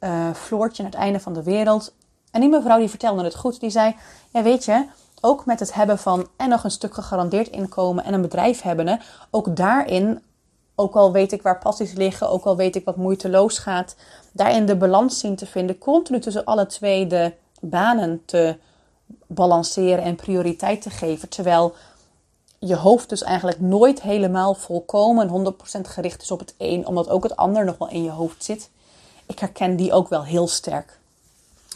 uh, 0.00 0.34
Floortje 0.34 0.82
aan 0.82 0.88
het 0.90 0.98
einde 0.98 1.20
van 1.20 1.32
de 1.32 1.42
wereld. 1.42 1.94
En 2.30 2.40
die 2.40 2.50
mevrouw 2.50 2.78
die 2.78 2.88
vertelde 2.88 3.24
het 3.24 3.36
goed, 3.36 3.60
die 3.60 3.70
zei, 3.70 3.96
ja 4.30 4.42
weet 4.42 4.64
je, 4.64 4.84
ook 5.20 5.46
met 5.46 5.60
het 5.60 5.74
hebben 5.74 5.98
van 5.98 6.28
en 6.36 6.48
nog 6.48 6.64
een 6.64 6.70
stuk 6.70 6.94
gegarandeerd 6.94 7.48
inkomen 7.48 8.04
en 8.04 8.14
een 8.14 8.22
bedrijf 8.22 8.62
hebben, 8.62 9.00
ook 9.30 9.56
daarin, 9.56 10.22
ook 10.74 10.94
al 10.94 11.12
weet 11.12 11.32
ik 11.32 11.42
waar 11.42 11.58
passies 11.58 11.92
liggen, 11.92 12.30
ook 12.30 12.44
al 12.44 12.56
weet 12.56 12.76
ik 12.76 12.84
wat 12.84 12.96
moeiteloos 12.96 13.58
gaat, 13.58 13.96
daarin 14.32 14.66
de 14.66 14.76
balans 14.76 15.18
zien 15.18 15.36
te 15.36 15.46
vinden, 15.46 15.78
continu 15.78 16.20
tussen 16.20 16.44
alle 16.44 16.66
twee 16.66 17.06
de 17.06 17.32
banen 17.60 18.22
te 18.24 18.56
balanceren 19.26 20.04
en 20.04 20.16
prioriteit 20.16 20.82
te 20.82 20.90
geven. 20.90 21.28
Terwijl 21.28 21.74
je 22.58 22.76
hoofd 22.76 23.08
dus 23.08 23.22
eigenlijk 23.22 23.60
nooit 23.60 24.02
helemaal 24.02 24.54
volkomen 24.54 25.54
100% 25.78 25.80
gericht 25.80 26.22
is 26.22 26.30
op 26.30 26.38
het 26.38 26.54
een, 26.58 26.86
omdat 26.86 27.08
ook 27.08 27.22
het 27.22 27.36
ander 27.36 27.64
nog 27.64 27.78
wel 27.78 27.90
in 27.90 28.02
je 28.02 28.10
hoofd 28.10 28.44
zit. 28.44 28.70
Ik 29.26 29.38
herken 29.38 29.76
die 29.76 29.92
ook 29.92 30.08
wel 30.08 30.24
heel 30.24 30.48
sterk. 30.48 30.98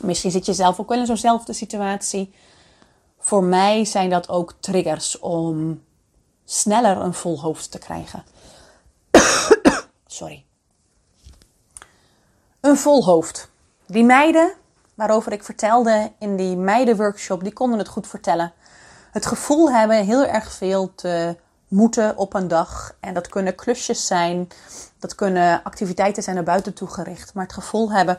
Misschien 0.00 0.30
zit 0.30 0.46
je 0.46 0.54
zelf 0.54 0.80
ook 0.80 0.88
wel 0.88 0.98
in 0.98 1.06
zo'nzelfde 1.06 1.52
situatie. 1.52 2.34
Voor 3.18 3.44
mij 3.44 3.84
zijn 3.84 4.10
dat 4.10 4.28
ook 4.28 4.54
triggers 4.60 5.18
om 5.18 5.82
sneller 6.44 6.96
een 6.96 7.14
vol 7.14 7.40
hoofd 7.40 7.70
te 7.70 7.78
krijgen. 7.78 8.24
Sorry. 10.06 10.44
Een 12.60 12.76
vol 12.76 13.04
hoofd. 13.04 13.50
Die 13.86 14.04
meiden 14.04 14.52
waarover 14.94 15.32
ik 15.32 15.44
vertelde 15.44 16.12
in 16.18 16.36
die 16.36 16.56
meidenworkshop, 16.56 17.42
die 17.42 17.52
konden 17.52 17.78
het 17.78 17.88
goed 17.88 18.06
vertellen. 18.06 18.52
Het 19.10 19.26
gevoel 19.26 19.72
hebben 19.72 20.04
heel 20.04 20.24
erg 20.24 20.52
veel 20.52 20.94
te 20.94 21.36
moeten 21.70 22.16
op 22.16 22.34
een 22.34 22.48
dag. 22.48 22.96
En 23.00 23.14
dat 23.14 23.28
kunnen 23.28 23.54
klusjes 23.54 24.06
zijn, 24.06 24.48
dat 24.98 25.14
kunnen 25.14 25.62
activiteiten 25.62 26.22
zijn 26.22 26.34
naar 26.34 26.44
buiten 26.44 26.74
toe 26.74 26.88
gericht. 26.88 27.34
Maar 27.34 27.44
het 27.44 27.52
gevoel 27.52 27.92
hebben 27.92 28.18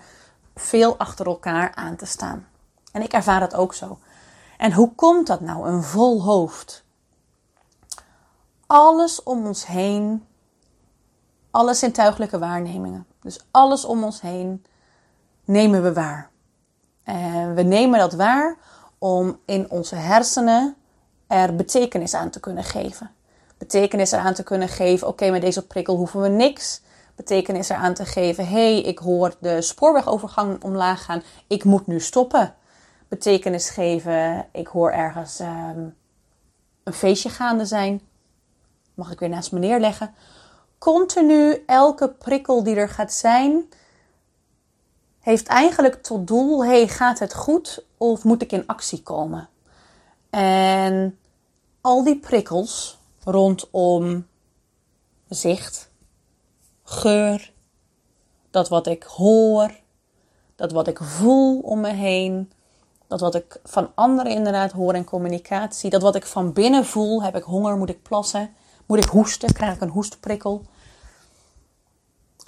veel 0.55 0.98
achter 0.98 1.25
elkaar 1.25 1.75
aan 1.75 1.96
te 1.96 2.05
staan. 2.05 2.48
En 2.91 3.01
ik 3.01 3.13
ervaar 3.13 3.39
dat 3.39 3.55
ook 3.55 3.74
zo. 3.74 4.00
En 4.58 4.74
hoe 4.74 4.96
komt 4.96 5.27
dat 5.27 5.41
nou? 5.41 5.67
Een 5.67 5.84
vol 5.84 6.24
hoofd. 6.24 6.84
Alles 8.67 9.24
om 9.24 9.46
ons 9.46 9.65
heen, 9.65 10.25
alle 11.51 11.74
zintuigelijke 11.74 12.39
waarnemingen. 12.39 13.05
Dus 13.22 13.39
alles 13.51 13.86
om 13.86 14.03
ons 14.03 14.22
heen 14.22 14.65
nemen 15.46 15.84
we 15.84 15.93
waar. 15.93 16.29
En 17.03 17.55
we 17.55 17.62
nemen 17.62 18.00
dat 18.00 18.13
waar 18.13 18.58
om 18.98 19.39
in 19.46 19.70
onze 19.70 19.96
hersenen 19.96 20.75
er 21.27 21.55
betekenis 21.55 22.13
aan 22.13 22.29
te 22.29 22.39
kunnen 22.39 22.63
geven. 22.63 23.12
Betekenis 23.62 24.12
eraan 24.12 24.34
te 24.34 24.44
kunnen 24.44 24.68
geven, 24.68 25.08
oké, 25.08 25.30
met 25.30 25.41
deze 25.41 25.68
prikkel 25.68 25.96
hoeven 25.96 26.22
we 26.22 26.27
niks. 26.27 26.82
Betekenis 27.15 27.70
eraan 27.70 27.94
te 27.94 28.06
geven, 28.06 28.48
hé, 28.48 28.74
hey, 28.74 28.82
ik 28.82 29.00
hoor 29.00 29.36
de 29.39 29.62
spoorwegovergang 29.62 30.63
omlaag 30.63 31.03
gaan, 31.03 31.24
ik 31.48 31.63
moet 31.63 31.88
nu 31.88 32.00
stoppen. 32.00 32.56
Betekenis 33.08 33.70
geven, 33.70 34.46
ik 34.51 34.68
hoor 34.68 34.91
ergens 34.91 35.39
ehm, 35.39 35.80
een 36.84 36.94
feestje 36.94 37.30
gaande 37.30 37.65
zijn. 37.65 38.01
Mag 38.94 39.12
ik 39.12 39.20
weer 39.20 39.30
naast 39.30 39.51
me 39.51 39.60
neerleggen? 39.60 40.13
Continu 40.77 41.63
elke 41.65 42.10
prikkel 42.10 42.63
die 42.63 42.75
er 42.75 42.89
gaat 42.89 43.13
zijn, 43.13 43.63
heeft 45.20 45.48
eigenlijk 45.48 46.03
tot 46.03 46.27
doel: 46.27 46.65
hey, 46.65 46.88
gaat 46.88 47.20
het 47.20 47.34
goed 47.34 47.86
of 47.98 48.24
moet 48.24 48.41
ik 48.41 48.51
in 48.51 48.68
actie 48.68 49.03
komen? 49.03 49.50
En 50.30 51.20
al 51.82 52.03
die 52.03 52.20
prikkels 52.20 53.00
rondom 53.24 54.28
zicht, 55.30 55.92
geur, 56.84 57.54
dat 58.51 58.70
wat 58.70 58.88
ik 58.88 59.04
hoor, 59.04 59.80
dat 60.56 60.72
wat 60.72 60.88
ik 60.88 61.00
voel 61.04 61.60
om 61.60 61.80
me 61.80 61.90
heen, 61.90 62.51
dat 63.08 63.20
wat 63.20 63.36
ik 63.36 63.60
van 63.63 63.92
anderen 63.96 64.32
inderdaad 64.32 64.72
hoor 64.72 64.96
in 64.96 65.04
communicatie, 65.04 65.90
dat 65.90 66.01
wat 66.01 66.16
ik 66.16 66.25
van 66.25 66.54
binnen 66.54 66.86
voel, 66.86 67.24
heb 67.24 67.36
ik 67.36 67.44
honger, 67.44 67.78
moet 67.78 67.90
ik 67.90 68.01
plassen, 68.01 68.54
moet 68.86 69.04
ik 69.04 69.10
hoesten, 69.10 69.54
krijg 69.54 69.75
ik 69.75 69.82
een 69.82 69.90
hoestprikkel. 69.90 70.62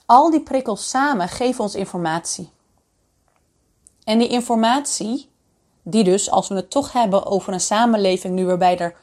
Al 0.06 0.32
die 0.32 0.42
prikkels 0.42 0.90
samen 0.90 1.28
geven 1.30 1.64
ons 1.64 1.76
informatie. 1.76 2.50
En 4.04 4.20
die 4.20 4.28
informatie, 4.28 5.30
die 5.82 6.04
dus, 6.04 6.30
als 6.30 6.48
we 6.48 6.56
het 6.56 6.70
toch 6.70 6.92
hebben 6.92 7.26
over 7.26 7.54
een 7.54 7.60
samenleving 7.60 8.36
nu 8.36 8.46
waarbij 8.46 8.78
er 8.78 8.96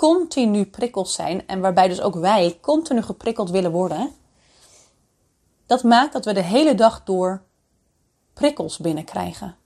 continu 0.00 0.66
prikkels 0.66 1.14
zijn 1.14 1.46
en 1.46 1.60
waarbij 1.60 1.88
dus 1.88 2.00
ook 2.00 2.14
wij 2.14 2.58
continu 2.60 3.02
geprikkeld 3.02 3.50
willen 3.50 3.70
worden, 3.70 4.10
dat 5.66 5.82
maakt 5.82 6.12
dat 6.12 6.24
we 6.24 6.32
de 6.32 6.42
hele 6.42 6.74
dag 6.74 7.04
door 7.04 7.42
prikkels 8.34 8.78
binnenkrijgen. 8.78 9.56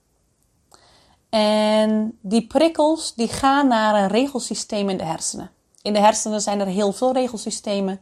En 1.29 2.17
die 2.21 2.47
prikkels 2.47 3.13
die 3.13 3.27
gaan 3.27 3.67
naar 3.67 3.95
een 3.95 4.07
regelsysteem 4.07 4.89
in 4.89 4.97
de 4.97 5.03
hersenen. 5.03 5.51
In 5.81 5.93
de 5.93 5.99
hersenen 5.99 6.41
zijn 6.41 6.59
er 6.59 6.67
heel 6.67 6.91
veel 6.91 7.13
regelsystemen. 7.13 7.99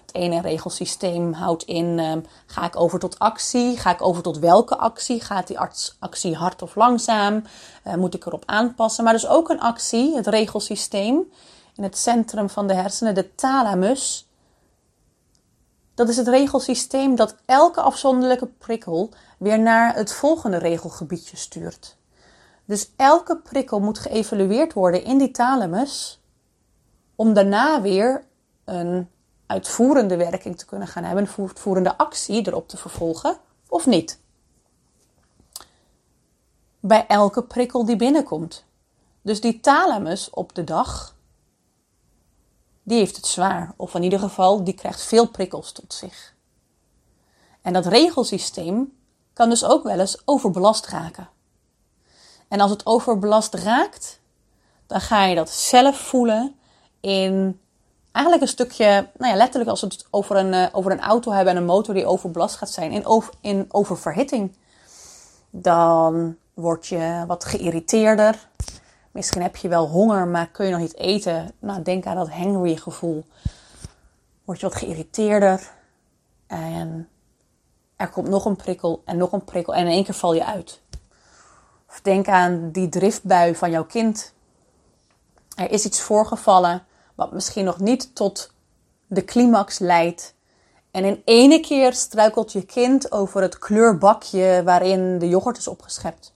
Het 0.00 0.14
ene 0.14 0.40
regelsysteem 0.40 1.32
houdt 1.32 1.62
in: 1.62 1.98
ehm, 1.98 2.20
ga 2.46 2.64
ik 2.64 2.80
over 2.80 2.98
tot 2.98 3.18
actie? 3.18 3.78
Ga 3.78 3.90
ik 3.90 4.02
over 4.02 4.22
tot 4.22 4.38
welke 4.38 4.76
actie? 4.76 5.20
Gaat 5.20 5.46
die 5.46 5.58
actie 5.98 6.34
hard 6.34 6.62
of 6.62 6.74
langzaam? 6.74 7.42
Uh, 7.86 7.94
moet 7.94 8.14
ik 8.14 8.26
erop 8.26 8.42
aanpassen? 8.46 9.04
Maar 9.04 9.12
dus 9.12 9.28
ook 9.28 9.48
een 9.48 9.60
actie, 9.60 10.16
het 10.16 10.26
regelsysteem 10.26 11.24
in 11.80 11.86
het 11.86 11.98
centrum 11.98 12.48
van 12.48 12.66
de 12.66 12.74
hersenen, 12.74 13.14
de 13.14 13.34
thalamus. 13.34 14.28
Dat 15.94 16.08
is 16.08 16.16
het 16.16 16.28
regelsysteem 16.28 17.14
dat 17.16 17.36
elke 17.44 17.80
afzonderlijke 17.80 18.46
prikkel 18.46 19.10
weer 19.38 19.60
naar 19.60 19.94
het 19.94 20.12
volgende 20.12 20.56
regelgebiedje 20.56 21.36
stuurt. 21.36 21.96
Dus 22.64 22.90
elke 22.96 23.36
prikkel 23.36 23.80
moet 23.80 23.98
geëvalueerd 23.98 24.72
worden 24.72 25.04
in 25.04 25.18
die 25.18 25.30
thalamus 25.30 26.20
om 27.16 27.34
daarna 27.34 27.80
weer 27.80 28.24
een 28.64 29.08
uitvoerende 29.46 30.16
werking 30.16 30.58
te 30.58 30.66
kunnen 30.66 30.88
gaan 30.88 31.04
hebben, 31.04 31.28
een 31.36 31.44
uitvoerende 31.46 31.96
actie 31.96 32.46
erop 32.46 32.68
te 32.68 32.76
vervolgen 32.76 33.36
of 33.68 33.86
niet. 33.86 34.20
Bij 36.80 37.06
elke 37.06 37.42
prikkel 37.42 37.84
die 37.84 37.96
binnenkomt. 37.96 38.64
Dus 39.22 39.40
die 39.40 39.60
thalamus 39.60 40.30
op 40.30 40.54
de 40.54 40.64
dag, 40.64 41.18
die 42.90 42.98
heeft 42.98 43.16
het 43.16 43.26
zwaar. 43.26 43.72
Of 43.76 43.94
in 43.94 44.02
ieder 44.02 44.18
geval, 44.18 44.64
die 44.64 44.74
krijgt 44.74 45.02
veel 45.02 45.28
prikkels 45.28 45.72
tot 45.72 45.94
zich. 45.94 46.34
En 47.62 47.72
dat 47.72 47.86
regelsysteem 47.86 48.92
kan 49.32 49.48
dus 49.48 49.64
ook 49.64 49.82
wel 49.82 49.98
eens 49.98 50.22
overbelast 50.24 50.86
raken. 50.86 51.28
En 52.48 52.60
als 52.60 52.70
het 52.70 52.86
overbelast 52.86 53.54
raakt, 53.54 54.20
dan 54.86 55.00
ga 55.00 55.24
je 55.24 55.34
dat 55.34 55.50
zelf 55.50 55.98
voelen 55.98 56.54
in 57.00 57.60
eigenlijk 58.12 58.44
een 58.44 58.56
stukje, 58.56 59.08
nou 59.18 59.32
ja, 59.32 59.36
letterlijk 59.36 59.70
als 59.70 59.80
we 59.80 59.86
het 59.86 60.06
over 60.10 60.36
een, 60.36 60.52
uh, 60.52 60.66
over 60.72 60.92
een 60.92 61.00
auto 61.00 61.32
hebben 61.32 61.54
en 61.54 61.60
een 61.60 61.66
motor 61.66 61.94
die 61.94 62.06
overbelast 62.06 62.56
gaat 62.56 62.70
zijn, 62.70 62.92
in, 62.92 63.22
in 63.40 63.66
oververhitting. 63.68 64.56
Dan 65.50 66.36
word 66.54 66.86
je 66.86 67.24
wat 67.26 67.44
geïrriteerder. 67.44 68.48
Misschien 69.10 69.42
heb 69.42 69.56
je 69.56 69.68
wel 69.68 69.88
honger, 69.88 70.26
maar 70.26 70.48
kun 70.48 70.64
je 70.64 70.70
nog 70.70 70.80
niet 70.80 70.96
eten. 70.96 71.52
Nou, 71.58 71.82
denk 71.82 72.06
aan 72.06 72.16
dat 72.16 72.30
hangry 72.30 72.76
gevoel. 72.76 73.24
Word 74.44 74.60
je 74.60 74.66
wat 74.68 74.76
geïrriteerder. 74.76 75.70
En 76.46 77.08
er 77.96 78.08
komt 78.08 78.28
nog 78.28 78.44
een 78.44 78.56
prikkel 78.56 79.02
en 79.04 79.16
nog 79.16 79.32
een 79.32 79.44
prikkel. 79.44 79.74
En 79.74 79.86
in 79.86 79.92
één 79.92 80.04
keer 80.04 80.14
val 80.14 80.34
je 80.34 80.44
uit. 80.44 80.80
Of 81.88 82.00
denk 82.00 82.28
aan 82.28 82.70
die 82.70 82.88
driftbui 82.88 83.54
van 83.54 83.70
jouw 83.70 83.84
kind. 83.84 84.32
Er 85.56 85.70
is 85.70 85.84
iets 85.84 86.00
voorgevallen 86.00 86.84
wat 87.14 87.32
misschien 87.32 87.64
nog 87.64 87.78
niet 87.78 88.14
tot 88.14 88.52
de 89.06 89.24
climax 89.24 89.78
leidt. 89.78 90.34
En 90.90 91.04
in 91.04 91.22
ene 91.24 91.60
keer 91.60 91.92
struikelt 91.92 92.52
je 92.52 92.62
kind 92.62 93.12
over 93.12 93.42
het 93.42 93.58
kleurbakje 93.58 94.62
waarin 94.64 95.18
de 95.18 95.28
yoghurt 95.28 95.58
is 95.58 95.68
opgeschept. 95.68 96.34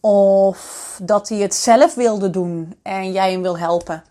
Of 0.00 0.98
dat 1.02 1.28
hij 1.28 1.38
het 1.38 1.54
zelf 1.54 1.94
wilde 1.94 2.30
doen 2.30 2.78
en 2.82 3.12
jij 3.12 3.32
hem 3.32 3.42
wil 3.42 3.58
helpen. 3.58 4.04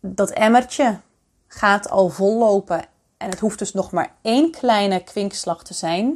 Dat 0.00 0.30
emmertje 0.30 1.00
gaat 1.46 1.90
al 1.90 2.08
vollopen 2.08 2.84
en 3.16 3.30
het 3.30 3.40
hoeft 3.40 3.58
dus 3.58 3.72
nog 3.72 3.90
maar 3.90 4.14
één 4.22 4.50
kleine 4.50 5.04
kwinkslag 5.04 5.64
te 5.64 5.74
zijn. 5.74 6.06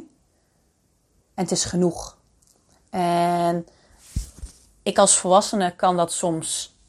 En 1.33 1.43
het 1.43 1.51
is 1.51 1.65
genoeg. 1.65 2.17
En 2.89 3.67
ik 4.83 4.97
als 4.97 5.17
volwassene 5.17 5.75
kan 5.75 5.97
dat 5.97 6.11
soms 6.11 6.79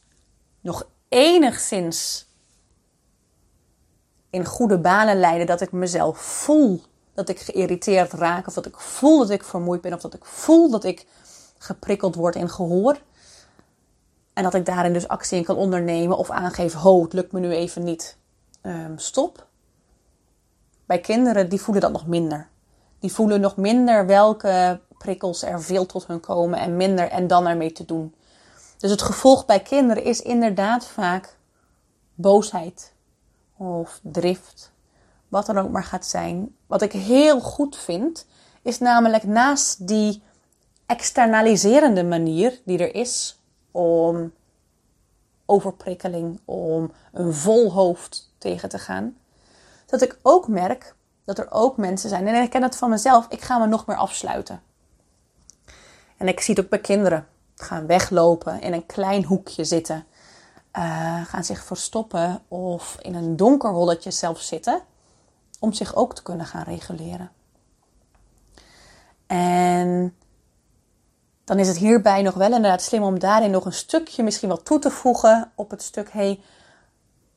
nog 0.61 0.87
enigszins 1.09 2.27
in 4.31 4.45
goede 4.45 4.79
banen 4.79 5.19
leiden. 5.21 5.47
Dat 5.47 5.61
ik 5.61 5.73
mezelf 5.73 6.19
voel 6.19 6.83
dat 7.15 7.29
ik 7.29 7.39
geïrriteerd 7.39 8.13
raak. 8.13 8.47
Of 8.47 8.55
dat 8.55 8.67
ik 8.67 8.81
voel 8.81 9.19
dat 9.19 9.31
ik 9.31 9.45
vermoeid 9.45 9.81
ben. 9.81 9.93
Of 9.93 10.01
dat 10.01 10.15
ik 10.15 10.25
voel 10.25 10.71
dat 10.71 10.85
ik 10.85 11.07
geprikkeld 11.59 12.15
word 12.15 12.35
in 12.35 12.49
gehoor. 12.49 13.01
En 14.33 14.43
dat 14.43 14.55
ik 14.55 14.67
daarin 14.67 14.93
dus 14.93 15.09
actie 15.09 15.39
in 15.39 15.45
kan 15.45 15.57
ondernemen. 15.57 16.17
Of 16.17 16.31
aangeef, 16.31 16.73
ho, 16.73 17.03
het 17.03 17.13
lukt 17.13 17.33
me 17.33 17.41
nu 17.41 17.51
even 17.51 17.85
niet. 17.85 18.17
Ehm, 18.61 18.97
stop. 18.97 19.47
Bij 20.87 21.01
kinderen, 21.01 21.49
die 21.49 21.61
voelen 21.61 21.83
dat 21.83 21.93
nog 21.93 22.07
minder. 22.07 22.49
Die 22.99 23.13
voelen 23.13 23.41
nog 23.41 23.57
minder 23.57 24.07
welke 24.07 24.81
prikkels 24.99 25.43
er 25.43 25.63
veel 25.63 25.87
tot 25.87 26.07
hun 26.07 26.21
komen. 26.21 26.59
En 26.59 26.77
minder 26.77 27.09
en 27.09 27.27
dan 27.27 27.47
ermee 27.47 27.73
te 27.73 27.85
doen. 27.85 28.15
Dus 28.79 28.91
het 28.91 29.03
gevolg 29.03 29.47
bij 29.47 29.61
kinderen 29.61 30.05
is 30.05 30.23
inderdaad 30.23 30.87
vaak 30.87 31.37
boosheid 32.15 32.93
of 33.57 34.01
drift, 34.03 34.73
wat 35.29 35.47
dan 35.47 35.59
ook 35.59 35.71
maar 35.71 35.85
gaat 35.85 36.07
zijn. 36.07 36.57
Wat 36.67 36.83
ik 36.83 36.93
heel 36.93 37.41
goed 37.41 37.77
vind, 37.77 38.27
is 38.63 38.79
namelijk 38.79 39.25
naast 39.25 39.87
die 39.89 40.23
externaliserende 40.89 42.05
manier 42.05 42.61
die 42.65 42.79
er 42.79 42.95
is 42.95 43.39
om 43.71 44.33
overprikkeling, 45.47 46.41
om 46.45 46.93
een 47.13 47.35
vol 47.35 47.73
hoofd 47.73 48.33
tegen 48.39 48.69
te 48.69 48.79
gaan, 48.79 49.17
dat 49.87 50.03
ik 50.03 50.19
ook 50.23 50.49
merk 50.49 50.95
dat 51.25 51.39
er 51.39 51.47
ook 51.51 51.77
mensen 51.77 52.09
zijn, 52.09 52.27
en 52.27 52.43
ik 52.43 52.51
ken 52.51 52.63
het 52.63 52.77
van 52.77 52.91
mezelf, 52.91 53.27
ik 53.29 53.43
ga 53.43 53.59
me 53.59 53.67
nog 53.67 53.87
meer 53.87 53.97
afsluiten. 53.97 54.63
En 56.17 56.29
ik 56.29 56.41
zie 56.41 56.55
het 56.55 56.65
ook 56.65 56.71
bij 56.71 56.81
kinderen 56.81 57.27
gaan 57.55 57.87
weglopen, 57.87 58.61
in 58.61 58.73
een 58.73 58.87
klein 58.87 59.25
hoekje 59.25 59.65
zitten, 59.65 60.07
uh, 60.77 61.25
gaan 61.25 61.45
zich 61.45 61.65
verstoppen 61.65 62.43
of 62.49 62.97
in 63.01 63.15
een 63.15 63.37
donker 63.37 63.71
holletje 63.71 64.11
zelf 64.11 64.41
zitten, 64.41 64.83
om 65.59 65.73
zich 65.73 65.95
ook 65.95 66.15
te 66.15 66.23
kunnen 66.23 66.47
gaan 66.47 66.63
reguleren. 66.63 67.31
En 69.27 70.15
dan 71.49 71.59
is 71.59 71.69
het 71.69 71.77
hierbij 71.77 72.23
nog 72.23 72.35
wel 72.35 72.53
inderdaad 72.53 72.83
slim 72.83 73.03
om 73.03 73.19
daarin 73.19 73.51
nog 73.51 73.65
een 73.65 73.73
stukje 73.73 74.23
misschien 74.23 74.49
wel 74.49 74.63
toe 74.63 74.79
te 74.79 74.91
voegen 74.91 75.51
op 75.55 75.71
het 75.71 75.83
stuk, 75.83 76.13
hey, 76.13 76.41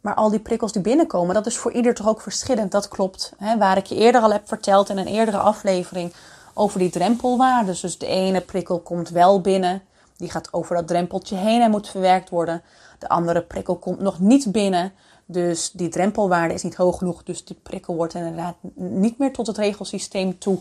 Maar 0.02 0.14
al 0.16 0.30
die 0.30 0.40
prikkels 0.40 0.72
die 0.72 0.82
binnenkomen, 0.82 1.34
dat 1.34 1.46
is 1.46 1.58
voor 1.58 1.72
ieder 1.72 1.94
toch 1.94 2.08
ook 2.08 2.22
verschillend. 2.22 2.72
Dat 2.72 2.88
klopt. 2.88 3.34
Hè? 3.38 3.58
Waar 3.58 3.78
ik 3.78 3.86
je 3.86 3.96
eerder 3.96 4.22
al 4.22 4.32
heb 4.32 4.48
verteld 4.48 4.90
in 4.90 4.98
een 4.98 5.08
eerdere 5.08 5.38
aflevering 5.38 6.14
over 6.54 6.80
die 6.80 6.90
drempelwaarden. 6.90 7.76
Dus 7.82 7.98
de 7.98 8.06
ene 8.06 8.42
prikkel 8.42 8.80
komt 8.80 9.10
wel 9.10 9.42
binnen. 9.42 9.82
Die 10.18 10.32
gaat 10.32 10.54
over 10.54 10.76
dat 10.76 10.88
drempeltje 10.88 11.36
heen 11.36 11.62
en 11.62 11.72
moet 11.72 11.90
verwerkt 11.90 12.30
worden. 12.30 12.62
De 13.00 13.10
andere 13.10 13.42
prikkel 13.42 13.76
komt 13.76 14.00
nog 14.00 14.20
niet 14.20 14.52
binnen. 14.52 14.92
Dus 15.26 15.72
die 15.72 15.90
drempelwaarde 15.90 16.54
is 16.54 16.64
niet 16.64 16.76
hoog 16.76 16.98
genoeg. 16.98 17.24
Dus 17.24 17.46
die 17.46 17.60
prikkel 17.64 17.96
wordt 17.96 18.14
inderdaad 18.14 18.56
niet 18.76 19.18
meer 19.18 19.34
tot 19.34 19.48
het 19.48 19.58
regelsysteem 19.58 20.40
toe. 20.40 20.60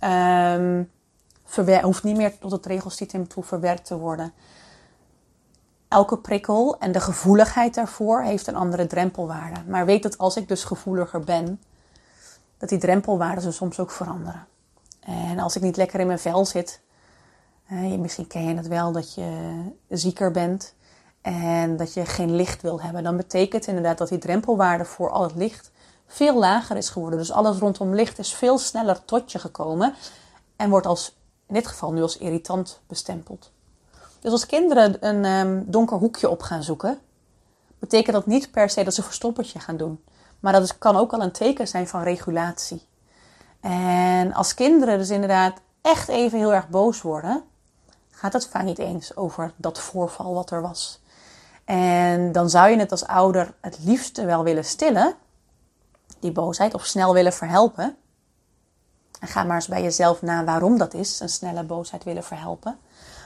Um, 0.00 0.90
hoeft 1.82 2.02
niet 2.02 2.16
meer 2.16 2.38
tot 2.38 2.50
het 2.50 2.66
regelsysteem 2.66 3.28
toe 3.28 3.42
verwerkt 3.42 3.86
te 3.86 3.98
worden. 3.98 4.32
Elke 5.88 6.18
prikkel 6.18 6.78
en 6.78 6.92
de 6.92 7.00
gevoeligheid 7.00 7.74
daarvoor 7.74 8.22
heeft 8.22 8.46
een 8.46 8.56
andere 8.56 8.86
drempelwaarde. 8.86 9.60
Maar 9.66 9.86
weet 9.86 10.02
dat 10.02 10.18
als 10.18 10.36
ik 10.36 10.48
dus 10.48 10.64
gevoeliger 10.64 11.20
ben, 11.20 11.60
dat 12.58 12.68
die 12.68 12.78
drempelwaarden 12.78 13.52
soms 13.52 13.80
ook 13.80 13.90
veranderen. 13.90 14.46
En 15.00 15.38
als 15.38 15.56
ik 15.56 15.62
niet 15.62 15.76
lekker 15.76 16.00
in 16.00 16.06
mijn 16.06 16.18
vel 16.18 16.46
zit, 16.46 16.80
misschien 17.98 18.26
ken 18.26 18.48
je 18.48 18.54
het 18.54 18.68
wel 18.68 18.92
dat 18.92 19.14
je 19.14 19.60
zieker 19.88 20.30
bent 20.30 20.74
en 21.20 21.76
dat 21.76 21.94
je 21.94 22.06
geen 22.06 22.34
licht 22.34 22.62
wil 22.62 22.80
hebben, 22.80 23.02
dan 23.02 23.16
betekent 23.16 23.66
inderdaad 23.66 23.98
dat 23.98 24.08
die 24.08 24.18
drempelwaarde 24.18 24.84
voor 24.84 25.10
al 25.10 25.22
het 25.22 25.34
licht 25.34 25.70
veel 26.06 26.38
lager 26.38 26.76
is 26.76 26.88
geworden. 26.88 27.18
Dus 27.18 27.32
alles 27.32 27.58
rondom 27.58 27.94
licht 27.94 28.18
is 28.18 28.34
veel 28.34 28.58
sneller 28.58 29.04
tot 29.04 29.32
je 29.32 29.38
gekomen 29.38 29.94
en 30.56 30.70
wordt 30.70 30.86
als, 30.86 31.19
in 31.50 31.56
dit 31.56 31.66
geval 31.66 31.92
nu 31.92 32.02
als 32.02 32.18
irritant 32.18 32.80
bestempeld. 32.86 33.50
Dus 34.20 34.32
als 34.32 34.46
kinderen 34.46 35.06
een 35.06 35.24
um, 35.24 35.64
donker 35.66 35.96
hoekje 35.96 36.28
op 36.28 36.42
gaan 36.42 36.62
zoeken, 36.62 36.98
betekent 37.78 38.16
dat 38.16 38.26
niet 38.26 38.50
per 38.50 38.70
se 38.70 38.84
dat 38.84 38.94
ze 38.94 39.02
verstoppertje 39.02 39.58
gaan 39.58 39.76
doen. 39.76 40.04
Maar 40.40 40.52
dat 40.52 40.78
kan 40.78 40.96
ook 40.96 41.12
al 41.12 41.22
een 41.22 41.32
teken 41.32 41.68
zijn 41.68 41.88
van 41.88 42.02
regulatie. 42.02 42.86
En 43.60 44.34
als 44.34 44.54
kinderen 44.54 44.98
dus 44.98 45.10
inderdaad 45.10 45.60
echt 45.80 46.08
even 46.08 46.38
heel 46.38 46.54
erg 46.54 46.68
boos 46.68 47.02
worden, 47.02 47.42
gaat 48.10 48.32
het 48.32 48.46
vaak 48.46 48.64
niet 48.64 48.78
eens 48.78 49.16
over 49.16 49.52
dat 49.56 49.78
voorval 49.78 50.34
wat 50.34 50.50
er 50.50 50.62
was. 50.62 51.00
En 51.64 52.32
dan 52.32 52.50
zou 52.50 52.70
je 52.70 52.78
het 52.78 52.90
als 52.90 53.06
ouder 53.06 53.54
het 53.60 53.78
liefste 53.84 54.24
wel 54.24 54.44
willen 54.44 54.64
stillen, 54.64 55.14
die 56.18 56.32
boosheid, 56.32 56.74
of 56.74 56.86
snel 56.86 57.12
willen 57.12 57.32
verhelpen. 57.32 57.96
En 59.20 59.28
ga 59.28 59.44
maar 59.44 59.56
eens 59.56 59.68
bij 59.68 59.82
jezelf 59.82 60.22
na 60.22 60.44
waarom 60.44 60.78
dat 60.78 60.94
is, 60.94 61.20
een 61.20 61.28
snelle 61.28 61.62
boosheid 61.62 62.04
willen 62.04 62.24
verhelpen. 62.24 62.78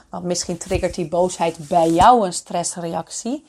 Want 0.09 0.23
misschien 0.23 0.57
triggert 0.57 0.95
die 0.95 1.07
boosheid 1.07 1.67
bij 1.67 1.89
jou 1.89 2.25
een 2.25 2.33
stressreactie. 2.33 3.45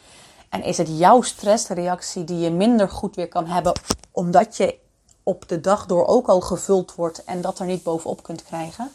En 0.49 0.63
is 0.63 0.79
het 0.79 0.99
jouw 0.99 1.23
stressreactie 1.23 2.25
die 2.25 2.39
je 2.39 2.51
minder 2.51 2.89
goed 2.89 3.17
weer 3.17 3.29
kan 3.29 3.47
hebben, 3.47 3.81
omdat 4.11 4.57
je 4.57 4.79
op 5.23 5.49
de 5.49 5.61
dag 5.61 5.87
door 5.87 6.07
ook 6.07 6.29
al 6.29 6.41
gevuld 6.41 6.95
wordt 6.95 7.25
en 7.25 7.41
dat 7.41 7.59
er 7.59 7.67
niet 7.67 7.83
bovenop 7.83 8.23
kunt 8.23 8.45
krijgen. 8.45 8.91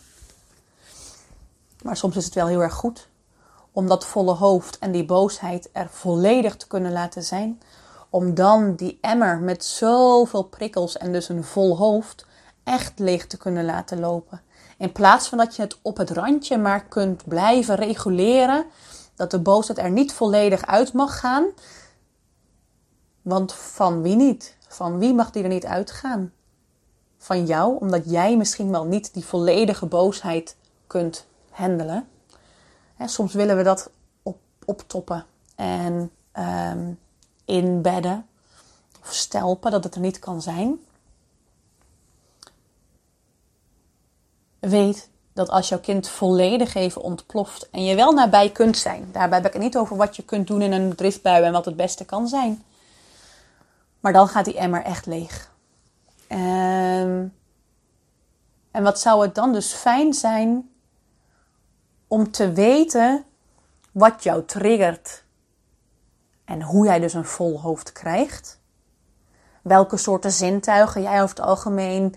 Maar 1.81 1.97
soms 1.97 2.15
is 2.15 2.25
het 2.25 2.33
wel 2.33 2.47
heel 2.47 2.61
erg 2.61 2.73
goed 2.73 3.09
om 3.71 3.87
dat 3.87 4.05
volle 4.05 4.33
hoofd 4.33 4.79
en 4.79 4.91
die 4.91 5.05
boosheid 5.05 5.69
er 5.71 5.89
volledig 5.89 6.55
te 6.55 6.67
kunnen 6.67 6.91
laten 6.91 7.23
zijn. 7.23 7.61
Om 8.09 8.33
dan 8.33 8.75
die 8.75 8.97
emmer 9.01 9.39
met 9.39 9.65
zoveel 9.65 10.43
prikkels 10.43 10.97
en 10.97 11.11
dus 11.11 11.29
een 11.29 11.43
vol 11.43 11.77
hoofd 11.77 12.25
echt 12.63 12.99
leeg 12.99 13.27
te 13.27 13.37
kunnen 13.37 13.65
laten 13.65 13.99
lopen. 13.99 14.41
In 14.77 14.91
plaats 14.91 15.27
van 15.27 15.37
dat 15.37 15.55
je 15.55 15.61
het 15.61 15.77
op 15.81 15.97
het 15.97 16.09
randje 16.09 16.57
maar 16.57 16.83
kunt 16.83 17.27
blijven 17.27 17.75
reguleren. 17.75 18.65
Dat 19.15 19.31
de 19.31 19.39
boosheid 19.39 19.79
er 19.79 19.91
niet 19.91 20.13
volledig 20.13 20.65
uit 20.65 20.93
mag 20.93 21.19
gaan. 21.19 21.45
Want 23.21 23.53
van 23.53 24.01
wie 24.01 24.15
niet? 24.15 24.57
Van 24.67 24.97
wie 24.97 25.13
mag 25.13 25.31
die 25.31 25.43
er 25.43 25.49
niet 25.49 25.65
uitgaan? 25.65 26.31
Van 27.17 27.45
jou, 27.45 27.77
omdat 27.79 28.09
jij 28.09 28.37
misschien 28.37 28.71
wel 28.71 28.85
niet 28.85 29.13
die 29.13 29.25
volledige 29.25 29.85
boosheid 29.85 30.55
kunt 30.87 31.25
handelen. 31.49 32.07
soms 33.05 33.33
willen 33.33 33.57
we 33.57 33.63
dat 33.63 33.89
op, 34.23 34.37
optoppen 34.65 35.25
en 35.55 36.11
um, 36.37 36.99
inbedden 37.45 38.25
of 39.01 39.13
stelpen 39.13 39.71
dat 39.71 39.83
het 39.83 39.95
er 39.95 40.01
niet 40.01 40.19
kan 40.19 40.41
zijn. 40.41 40.79
Weet 44.61 45.09
dat 45.33 45.49
als 45.49 45.69
jouw 45.69 45.79
kind 45.79 46.09
volledig 46.09 46.73
even 46.73 47.01
ontploft 47.01 47.69
en 47.69 47.83
je 47.83 47.95
wel 47.95 48.11
nabij 48.11 48.49
kunt 48.49 48.77
zijn. 48.77 49.09
Daarbij 49.11 49.37
heb 49.37 49.47
ik 49.47 49.53
het 49.53 49.61
niet 49.61 49.77
over 49.77 49.95
wat 49.95 50.15
je 50.15 50.23
kunt 50.23 50.47
doen 50.47 50.61
in 50.61 50.71
een 50.71 50.95
driftbui 50.95 51.43
en 51.43 51.51
wat 51.51 51.65
het 51.65 51.75
beste 51.75 52.05
kan 52.05 52.27
zijn. 52.27 52.63
Maar 53.99 54.13
dan 54.13 54.27
gaat 54.27 54.45
die 54.45 54.57
emmer 54.57 54.83
echt 54.83 55.05
leeg. 55.05 55.51
Um, 56.29 57.33
en 58.71 58.83
wat 58.83 58.99
zou 58.99 59.21
het 59.21 59.35
dan 59.35 59.53
dus 59.53 59.73
fijn 59.73 60.13
zijn 60.13 60.69
om 62.07 62.31
te 62.31 62.51
weten 62.51 63.25
wat 63.91 64.23
jou 64.23 64.45
triggert 64.45 65.23
en 66.45 66.61
hoe 66.61 66.85
jij 66.85 66.99
dus 66.99 67.13
een 67.13 67.25
vol 67.25 67.61
hoofd 67.61 67.91
krijgt. 67.91 68.59
Welke 69.61 69.97
soorten 69.97 70.31
zintuigen 70.31 71.01
jij 71.01 71.21
over 71.21 71.35
het 71.35 71.45
algemeen 71.45 72.15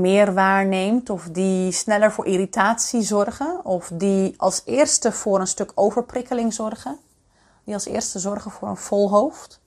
meer 0.00 0.34
waarneemt 0.34 1.10
of 1.10 1.28
die 1.32 1.72
sneller 1.72 2.12
voor 2.12 2.26
irritatie 2.26 3.02
zorgen 3.02 3.64
of 3.64 3.90
die 3.94 4.34
als 4.36 4.62
eerste 4.64 5.12
voor 5.12 5.40
een 5.40 5.46
stuk 5.46 5.72
overprikkeling 5.74 6.54
zorgen. 6.54 6.98
Die 7.64 7.74
als 7.74 7.86
eerste 7.86 8.18
zorgen 8.18 8.50
voor 8.50 8.68
een 8.68 8.76
vol 8.76 9.10
hoofd. 9.10 9.60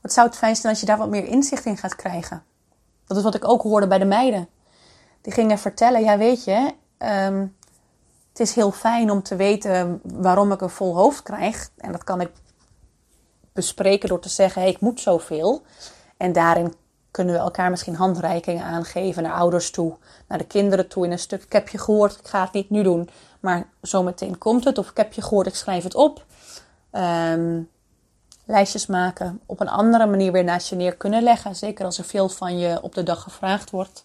Wat 0.00 0.12
zou 0.12 0.26
het 0.26 0.36
fijn 0.36 0.56
zijn 0.56 0.72
als 0.72 0.80
je 0.80 0.86
daar 0.86 0.98
wat 0.98 1.08
meer 1.08 1.24
inzicht 1.24 1.64
in 1.64 1.76
gaat 1.76 1.96
krijgen? 1.96 2.42
Dat 3.06 3.16
is 3.16 3.22
wat 3.22 3.34
ik 3.34 3.48
ook 3.48 3.62
hoorde 3.62 3.86
bij 3.86 3.98
de 3.98 4.04
meiden. 4.04 4.48
Die 5.20 5.32
gingen 5.32 5.58
vertellen, 5.58 6.02
ja 6.02 6.18
weet 6.18 6.44
je, 6.44 6.74
ehm, 6.98 7.46
het 8.28 8.40
is 8.40 8.54
heel 8.54 8.70
fijn 8.70 9.10
om 9.10 9.22
te 9.22 9.36
weten 9.36 10.00
waarom 10.02 10.52
ik 10.52 10.60
een 10.60 10.70
vol 10.70 10.94
hoofd 10.94 11.22
krijg. 11.22 11.70
En 11.76 11.92
dat 11.92 12.04
kan 12.04 12.20
ik 12.20 12.30
bespreken 13.52 14.08
door 14.08 14.20
te 14.20 14.28
zeggen, 14.28 14.62
hey, 14.62 14.70
ik 14.70 14.80
moet 14.80 15.00
zoveel. 15.00 15.62
En 16.20 16.32
daarin 16.32 16.74
kunnen 17.10 17.34
we 17.34 17.40
elkaar 17.40 17.70
misschien 17.70 17.94
handreikingen 17.94 18.64
aangeven 18.64 19.22
naar 19.22 19.32
ouders 19.32 19.70
toe, 19.70 19.96
naar 20.28 20.38
de 20.38 20.46
kinderen 20.46 20.88
toe 20.88 21.04
in 21.04 21.12
een 21.12 21.18
stuk. 21.18 21.42
Ik 21.42 21.52
heb 21.52 21.68
je 21.68 21.78
gehoord, 21.78 22.18
ik 22.18 22.28
ga 22.28 22.42
het 22.42 22.52
niet 22.52 22.70
nu 22.70 22.82
doen, 22.82 23.08
maar 23.40 23.66
zometeen 23.80 24.38
komt 24.38 24.64
het. 24.64 24.78
Of 24.78 24.90
ik 24.90 24.96
heb 24.96 25.12
je 25.12 25.22
gehoord, 25.22 25.46
ik 25.46 25.54
schrijf 25.54 25.84
het 25.84 25.94
op. 25.94 26.24
Um, 26.92 27.68
lijstjes 28.44 28.86
maken, 28.86 29.40
op 29.46 29.60
een 29.60 29.68
andere 29.68 30.06
manier 30.06 30.32
weer 30.32 30.44
naast 30.44 30.68
je 30.68 30.76
neer 30.76 30.96
kunnen 30.96 31.22
leggen. 31.22 31.56
Zeker 31.56 31.84
als 31.84 31.98
er 31.98 32.04
veel 32.04 32.28
van 32.28 32.58
je 32.58 32.82
op 32.82 32.94
de 32.94 33.02
dag 33.02 33.22
gevraagd 33.22 33.70
wordt. 33.70 34.04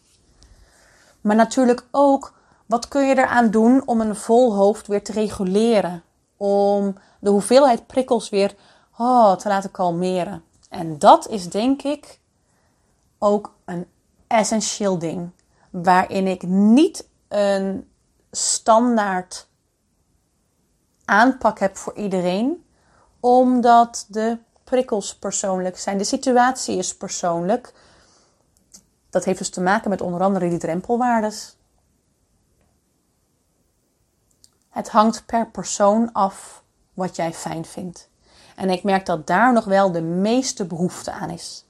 Maar 1.22 1.36
natuurlijk 1.36 1.86
ook, 1.92 2.34
wat 2.66 2.88
kun 2.88 3.08
je 3.08 3.18
eraan 3.18 3.52
doen 3.52 3.84
om 3.86 4.02
een 4.02 4.16
vol 4.16 4.56
hoofd 4.56 4.88
weer 4.88 5.04
te 5.04 5.12
reguleren? 5.12 6.04
Om 6.38 6.96
de 7.20 7.30
hoeveelheid 7.30 7.88
prikkels 7.88 8.30
weer 8.30 8.56
oh, 8.98 9.34
te 9.34 9.48
laten 9.48 9.72
kalmeren. 9.72 10.44
En 10.70 11.00
dat 11.00 11.28
is 11.28 11.50
denk 11.50 11.82
ik 11.82 12.20
ook 13.18 13.56
een 13.66 13.88
essentieel 14.28 15.00
ding. 15.00 15.30
Waarin 15.70 16.28
ik 16.28 16.44
niet 16.48 17.08
een 17.28 17.90
standaard 18.32 19.48
aanpak 21.06 21.60
heb 21.60 21.78
voor 21.78 21.96
iedereen 21.96 22.66
omdat 23.20 24.06
de 24.08 24.38
prikkels 24.64 25.16
persoonlijk 25.16 25.78
zijn. 25.78 25.98
De 25.98 26.04
situatie 26.04 26.78
is 26.78 26.98
persoonlijk. 26.98 27.74
Dat 29.10 29.26
heeft 29.26 29.38
dus 29.38 29.50
te 29.50 29.62
maken 29.62 29.90
met 29.90 30.02
onder 30.02 30.22
andere 30.22 30.50
die 30.50 30.58
drempelwaardes. 30.58 31.58
Het 34.70 34.90
hangt 34.90 35.26
per 35.26 35.48
persoon 35.48 36.12
af 36.12 36.64
wat 36.94 37.16
jij 37.16 37.34
fijn 37.34 37.66
vindt. 37.66 38.10
En 38.56 38.70
ik 38.70 38.84
merk 38.84 39.06
dat 39.06 39.28
daar 39.28 39.54
nog 39.54 39.66
wel 39.66 39.92
de 39.92 40.02
meeste 40.02 40.66
behoefte 40.66 41.12
aan 41.12 41.30
is. 41.30 41.66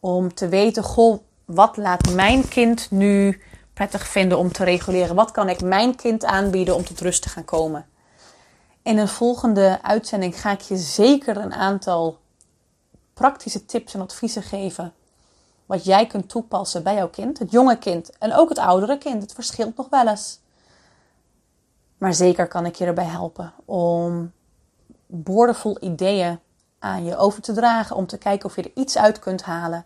Om 0.00 0.34
te 0.34 0.48
weten, 0.48 0.82
goh, 0.82 1.18
wat 1.44 1.76
laat 1.76 2.14
mijn 2.14 2.48
kind 2.48 2.90
nu 2.90 3.42
prettig 3.72 4.06
vinden 4.06 4.38
om 4.38 4.52
te 4.52 4.64
reguleren? 4.64 5.14
Wat 5.14 5.30
kan 5.30 5.48
ik 5.48 5.62
mijn 5.62 5.94
kind 5.96 6.24
aanbieden 6.24 6.74
om 6.74 6.84
tot 6.84 7.00
rust 7.00 7.22
te 7.22 7.28
gaan 7.28 7.44
komen? 7.44 7.86
In 8.82 8.98
een 8.98 9.08
volgende 9.08 9.78
uitzending 9.82 10.40
ga 10.40 10.50
ik 10.50 10.60
je 10.60 10.76
zeker 10.76 11.36
een 11.36 11.52
aantal 11.52 12.18
praktische 13.14 13.64
tips 13.64 13.94
en 13.94 14.00
adviezen 14.00 14.42
geven. 14.42 14.92
Wat 15.66 15.84
jij 15.84 16.06
kunt 16.06 16.28
toepassen 16.28 16.82
bij 16.82 16.94
jouw 16.94 17.08
kind, 17.08 17.38
het 17.38 17.50
jonge 17.50 17.78
kind 17.78 18.18
en 18.18 18.34
ook 18.34 18.48
het 18.48 18.58
oudere 18.58 18.98
kind. 18.98 19.22
Het 19.22 19.32
verschilt 19.32 19.76
nog 19.76 19.88
wel 19.88 20.08
eens. 20.08 20.40
Maar 21.98 22.14
zeker 22.14 22.48
kan 22.48 22.66
ik 22.66 22.74
je 22.74 22.84
erbij 22.84 23.04
helpen 23.04 23.52
om 23.64 24.32
boordevol 25.14 25.76
ideeën 25.80 26.40
aan 26.78 27.04
je 27.04 27.16
over 27.16 27.42
te 27.42 27.52
dragen. 27.52 27.96
Om 27.96 28.06
te 28.06 28.18
kijken 28.18 28.48
of 28.48 28.56
je 28.56 28.62
er 28.62 28.70
iets 28.74 28.98
uit 28.98 29.18
kunt 29.18 29.42
halen 29.42 29.84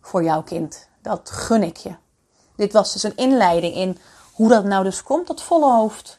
voor 0.00 0.22
jouw 0.22 0.42
kind. 0.42 0.88
Dat 1.02 1.30
gun 1.30 1.62
ik 1.62 1.76
je. 1.76 1.94
Dit 2.56 2.72
was 2.72 2.92
dus 2.92 3.02
een 3.02 3.16
inleiding 3.16 3.74
in 3.74 3.98
hoe 4.32 4.48
dat 4.48 4.64
nou 4.64 4.84
dus 4.84 5.02
komt, 5.02 5.26
dat 5.26 5.42
volle 5.42 5.72
hoofd. 5.72 6.18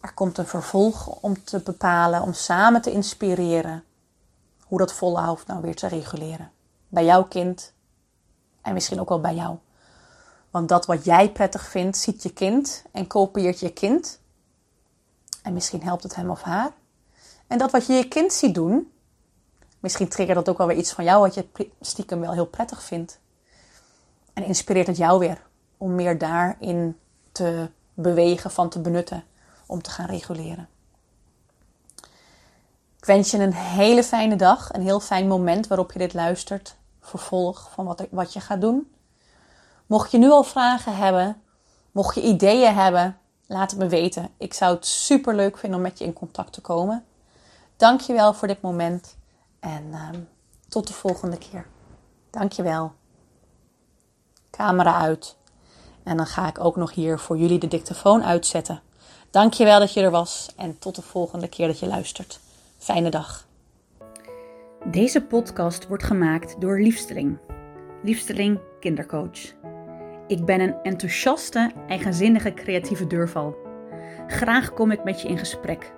Er 0.00 0.14
komt 0.14 0.38
een 0.38 0.46
vervolg 0.46 1.06
om 1.06 1.44
te 1.44 1.58
bepalen, 1.58 2.22
om 2.22 2.32
samen 2.32 2.82
te 2.82 2.92
inspireren 2.92 3.84
hoe 4.64 4.78
dat 4.78 4.92
volle 4.92 5.20
hoofd 5.20 5.46
nou 5.46 5.60
weer 5.60 5.74
te 5.76 5.86
reguleren. 5.86 6.50
Bij 6.88 7.04
jouw 7.04 7.24
kind 7.24 7.72
en 8.62 8.74
misschien 8.74 9.00
ook 9.00 9.08
wel 9.08 9.20
bij 9.20 9.34
jou. 9.34 9.56
Want 10.50 10.68
dat 10.68 10.86
wat 10.86 11.04
jij 11.04 11.32
prettig 11.32 11.68
vindt, 11.68 11.96
ziet 11.96 12.22
je 12.22 12.32
kind 12.32 12.84
en 12.92 13.06
kopieert 13.06 13.60
je 13.60 13.72
kind. 13.72 14.20
En 15.42 15.52
misschien 15.52 15.82
helpt 15.82 16.02
het 16.02 16.14
hem 16.14 16.30
of 16.30 16.42
haar. 16.42 16.72
En 17.48 17.58
dat 17.58 17.70
wat 17.70 17.86
je 17.86 17.92
je 17.92 18.08
kind 18.08 18.32
ziet 18.32 18.54
doen, 18.54 18.92
misschien 19.80 20.08
triggert 20.08 20.36
dat 20.36 20.48
ook 20.48 20.58
wel 20.58 20.66
weer 20.66 20.76
iets 20.76 20.92
van 20.92 21.04
jou 21.04 21.20
wat 21.20 21.34
je 21.34 21.70
stiekem 21.80 22.20
wel 22.20 22.32
heel 22.32 22.46
prettig 22.46 22.82
vindt. 22.82 23.18
En 24.32 24.44
inspireert 24.44 24.86
het 24.86 24.96
jou 24.96 25.18
weer 25.18 25.42
om 25.76 25.94
meer 25.94 26.18
daarin 26.18 26.98
te 27.32 27.70
bewegen, 27.94 28.50
van 28.50 28.68
te 28.68 28.80
benutten, 28.80 29.24
om 29.66 29.82
te 29.82 29.90
gaan 29.90 30.06
reguleren. 30.06 30.68
Ik 32.98 33.04
wens 33.04 33.30
je 33.30 33.38
een 33.38 33.54
hele 33.54 34.04
fijne 34.04 34.36
dag, 34.36 34.72
een 34.72 34.82
heel 34.82 35.00
fijn 35.00 35.28
moment 35.28 35.66
waarop 35.66 35.92
je 35.92 35.98
dit 35.98 36.14
luistert. 36.14 36.76
Vervolg 37.00 37.70
van 37.72 37.84
wat, 37.84 38.06
wat 38.10 38.32
je 38.32 38.40
gaat 38.40 38.60
doen. 38.60 38.92
Mocht 39.86 40.10
je 40.10 40.18
nu 40.18 40.30
al 40.30 40.42
vragen 40.42 40.96
hebben, 40.96 41.42
mocht 41.92 42.14
je 42.14 42.22
ideeën 42.22 42.74
hebben, 42.74 43.18
laat 43.46 43.70
het 43.70 43.80
me 43.80 43.86
weten. 43.86 44.28
Ik 44.36 44.54
zou 44.54 44.74
het 44.74 44.86
super 44.86 45.34
leuk 45.34 45.58
vinden 45.58 45.78
om 45.78 45.84
met 45.84 45.98
je 45.98 46.04
in 46.04 46.12
contact 46.12 46.52
te 46.52 46.60
komen. 46.60 47.04
Dank 47.78 48.00
je 48.00 48.12
wel 48.12 48.34
voor 48.34 48.48
dit 48.48 48.60
moment 48.60 49.16
en 49.60 49.84
uh, 49.90 50.08
tot 50.68 50.86
de 50.86 50.92
volgende 50.92 51.38
keer. 51.38 51.66
Dank 52.30 52.52
je 52.52 52.62
wel. 52.62 52.92
Camera 54.50 55.00
uit. 55.00 55.36
En 56.02 56.16
dan 56.16 56.26
ga 56.26 56.48
ik 56.48 56.60
ook 56.60 56.76
nog 56.76 56.94
hier 56.94 57.18
voor 57.18 57.36
jullie 57.36 57.58
de 57.58 57.68
dictafoon 57.68 58.24
uitzetten. 58.24 58.80
Dank 59.30 59.52
je 59.52 59.64
wel 59.64 59.78
dat 59.78 59.92
je 59.92 60.00
er 60.00 60.10
was 60.10 60.52
en 60.56 60.78
tot 60.78 60.94
de 60.94 61.02
volgende 61.02 61.48
keer 61.48 61.66
dat 61.66 61.78
je 61.78 61.86
luistert. 61.86 62.40
Fijne 62.78 63.10
dag. 63.10 63.46
Deze 64.84 65.22
podcast 65.22 65.86
wordt 65.86 66.04
gemaakt 66.04 66.60
door 66.60 66.80
Liefsteling. 66.80 67.38
Liefsteling 68.02 68.60
Kindercoach. 68.80 69.54
Ik 70.26 70.44
ben 70.44 70.60
een 70.60 70.82
enthousiaste, 70.82 71.72
eigenzinnige 71.88 72.54
creatieve 72.54 73.06
deurval. 73.06 73.56
Graag 74.26 74.74
kom 74.74 74.90
ik 74.90 75.04
met 75.04 75.20
je 75.22 75.28
in 75.28 75.38
gesprek 75.38 75.92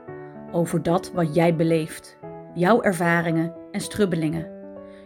over 0.53 0.83
dat 0.83 1.13
wat 1.13 1.35
jij 1.35 1.57
beleeft, 1.57 2.19
jouw 2.55 2.83
ervaringen 2.83 3.55
en 3.71 3.81
strubbelingen. 3.81 4.51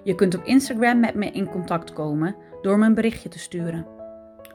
Je 0.03 0.15
kunt 0.15 0.35
op 0.35 0.45
Instagram 0.45 1.01
met 1.01 1.15
me 1.15 1.31
in 1.31 1.51
contact 1.51 1.93
komen 1.93 2.37
door 2.63 2.79
me 2.79 2.87
een 2.87 2.95
berichtje 2.95 3.29
te 3.29 3.39
sturen. 3.39 3.87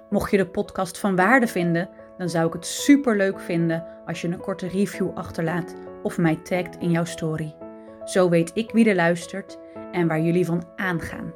Mocht 0.10 0.32
je 0.32 0.38
de 0.38 0.48
podcast 0.48 1.00
van 1.00 1.16
waarde 1.16 1.48
vinden, 1.48 1.90
dan 2.18 2.30
zou 2.30 2.48
ik 2.48 2.54
het 2.54 2.66
super 2.66 3.18
leuk 3.18 3.40
vinden 3.40 3.86
als 4.06 4.22
je 4.22 4.28
een 4.28 4.40
korte 4.40 4.68
review 4.68 5.10
achterlaat 5.14 5.76
of 6.04 6.18
mij 6.18 6.36
tagt 6.36 6.78
in 6.78 6.92
jouw 6.92 7.06
story. 7.06 7.56
Zo 8.04 8.30
weet 8.30 8.52
ik 8.54 8.72
wie 8.72 8.90
er 8.90 8.96
luistert 8.96 9.60
en 9.92 10.08
waar 10.08 10.22
jullie 10.22 10.46
van 10.46 10.64
aangaan. 10.76 11.34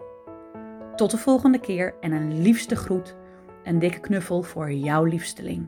Tot 0.96 1.12
de 1.12 1.18
volgende 1.18 1.60
keer 1.60 1.96
en 2.00 2.12
een 2.12 2.42
liefste 2.42 2.76
groet, 2.76 3.16
een 3.64 3.80
dikke 3.80 4.00
knuffel 4.00 4.42
voor 4.42 4.72
jouw 4.72 5.04
liefsteling. 5.04 5.68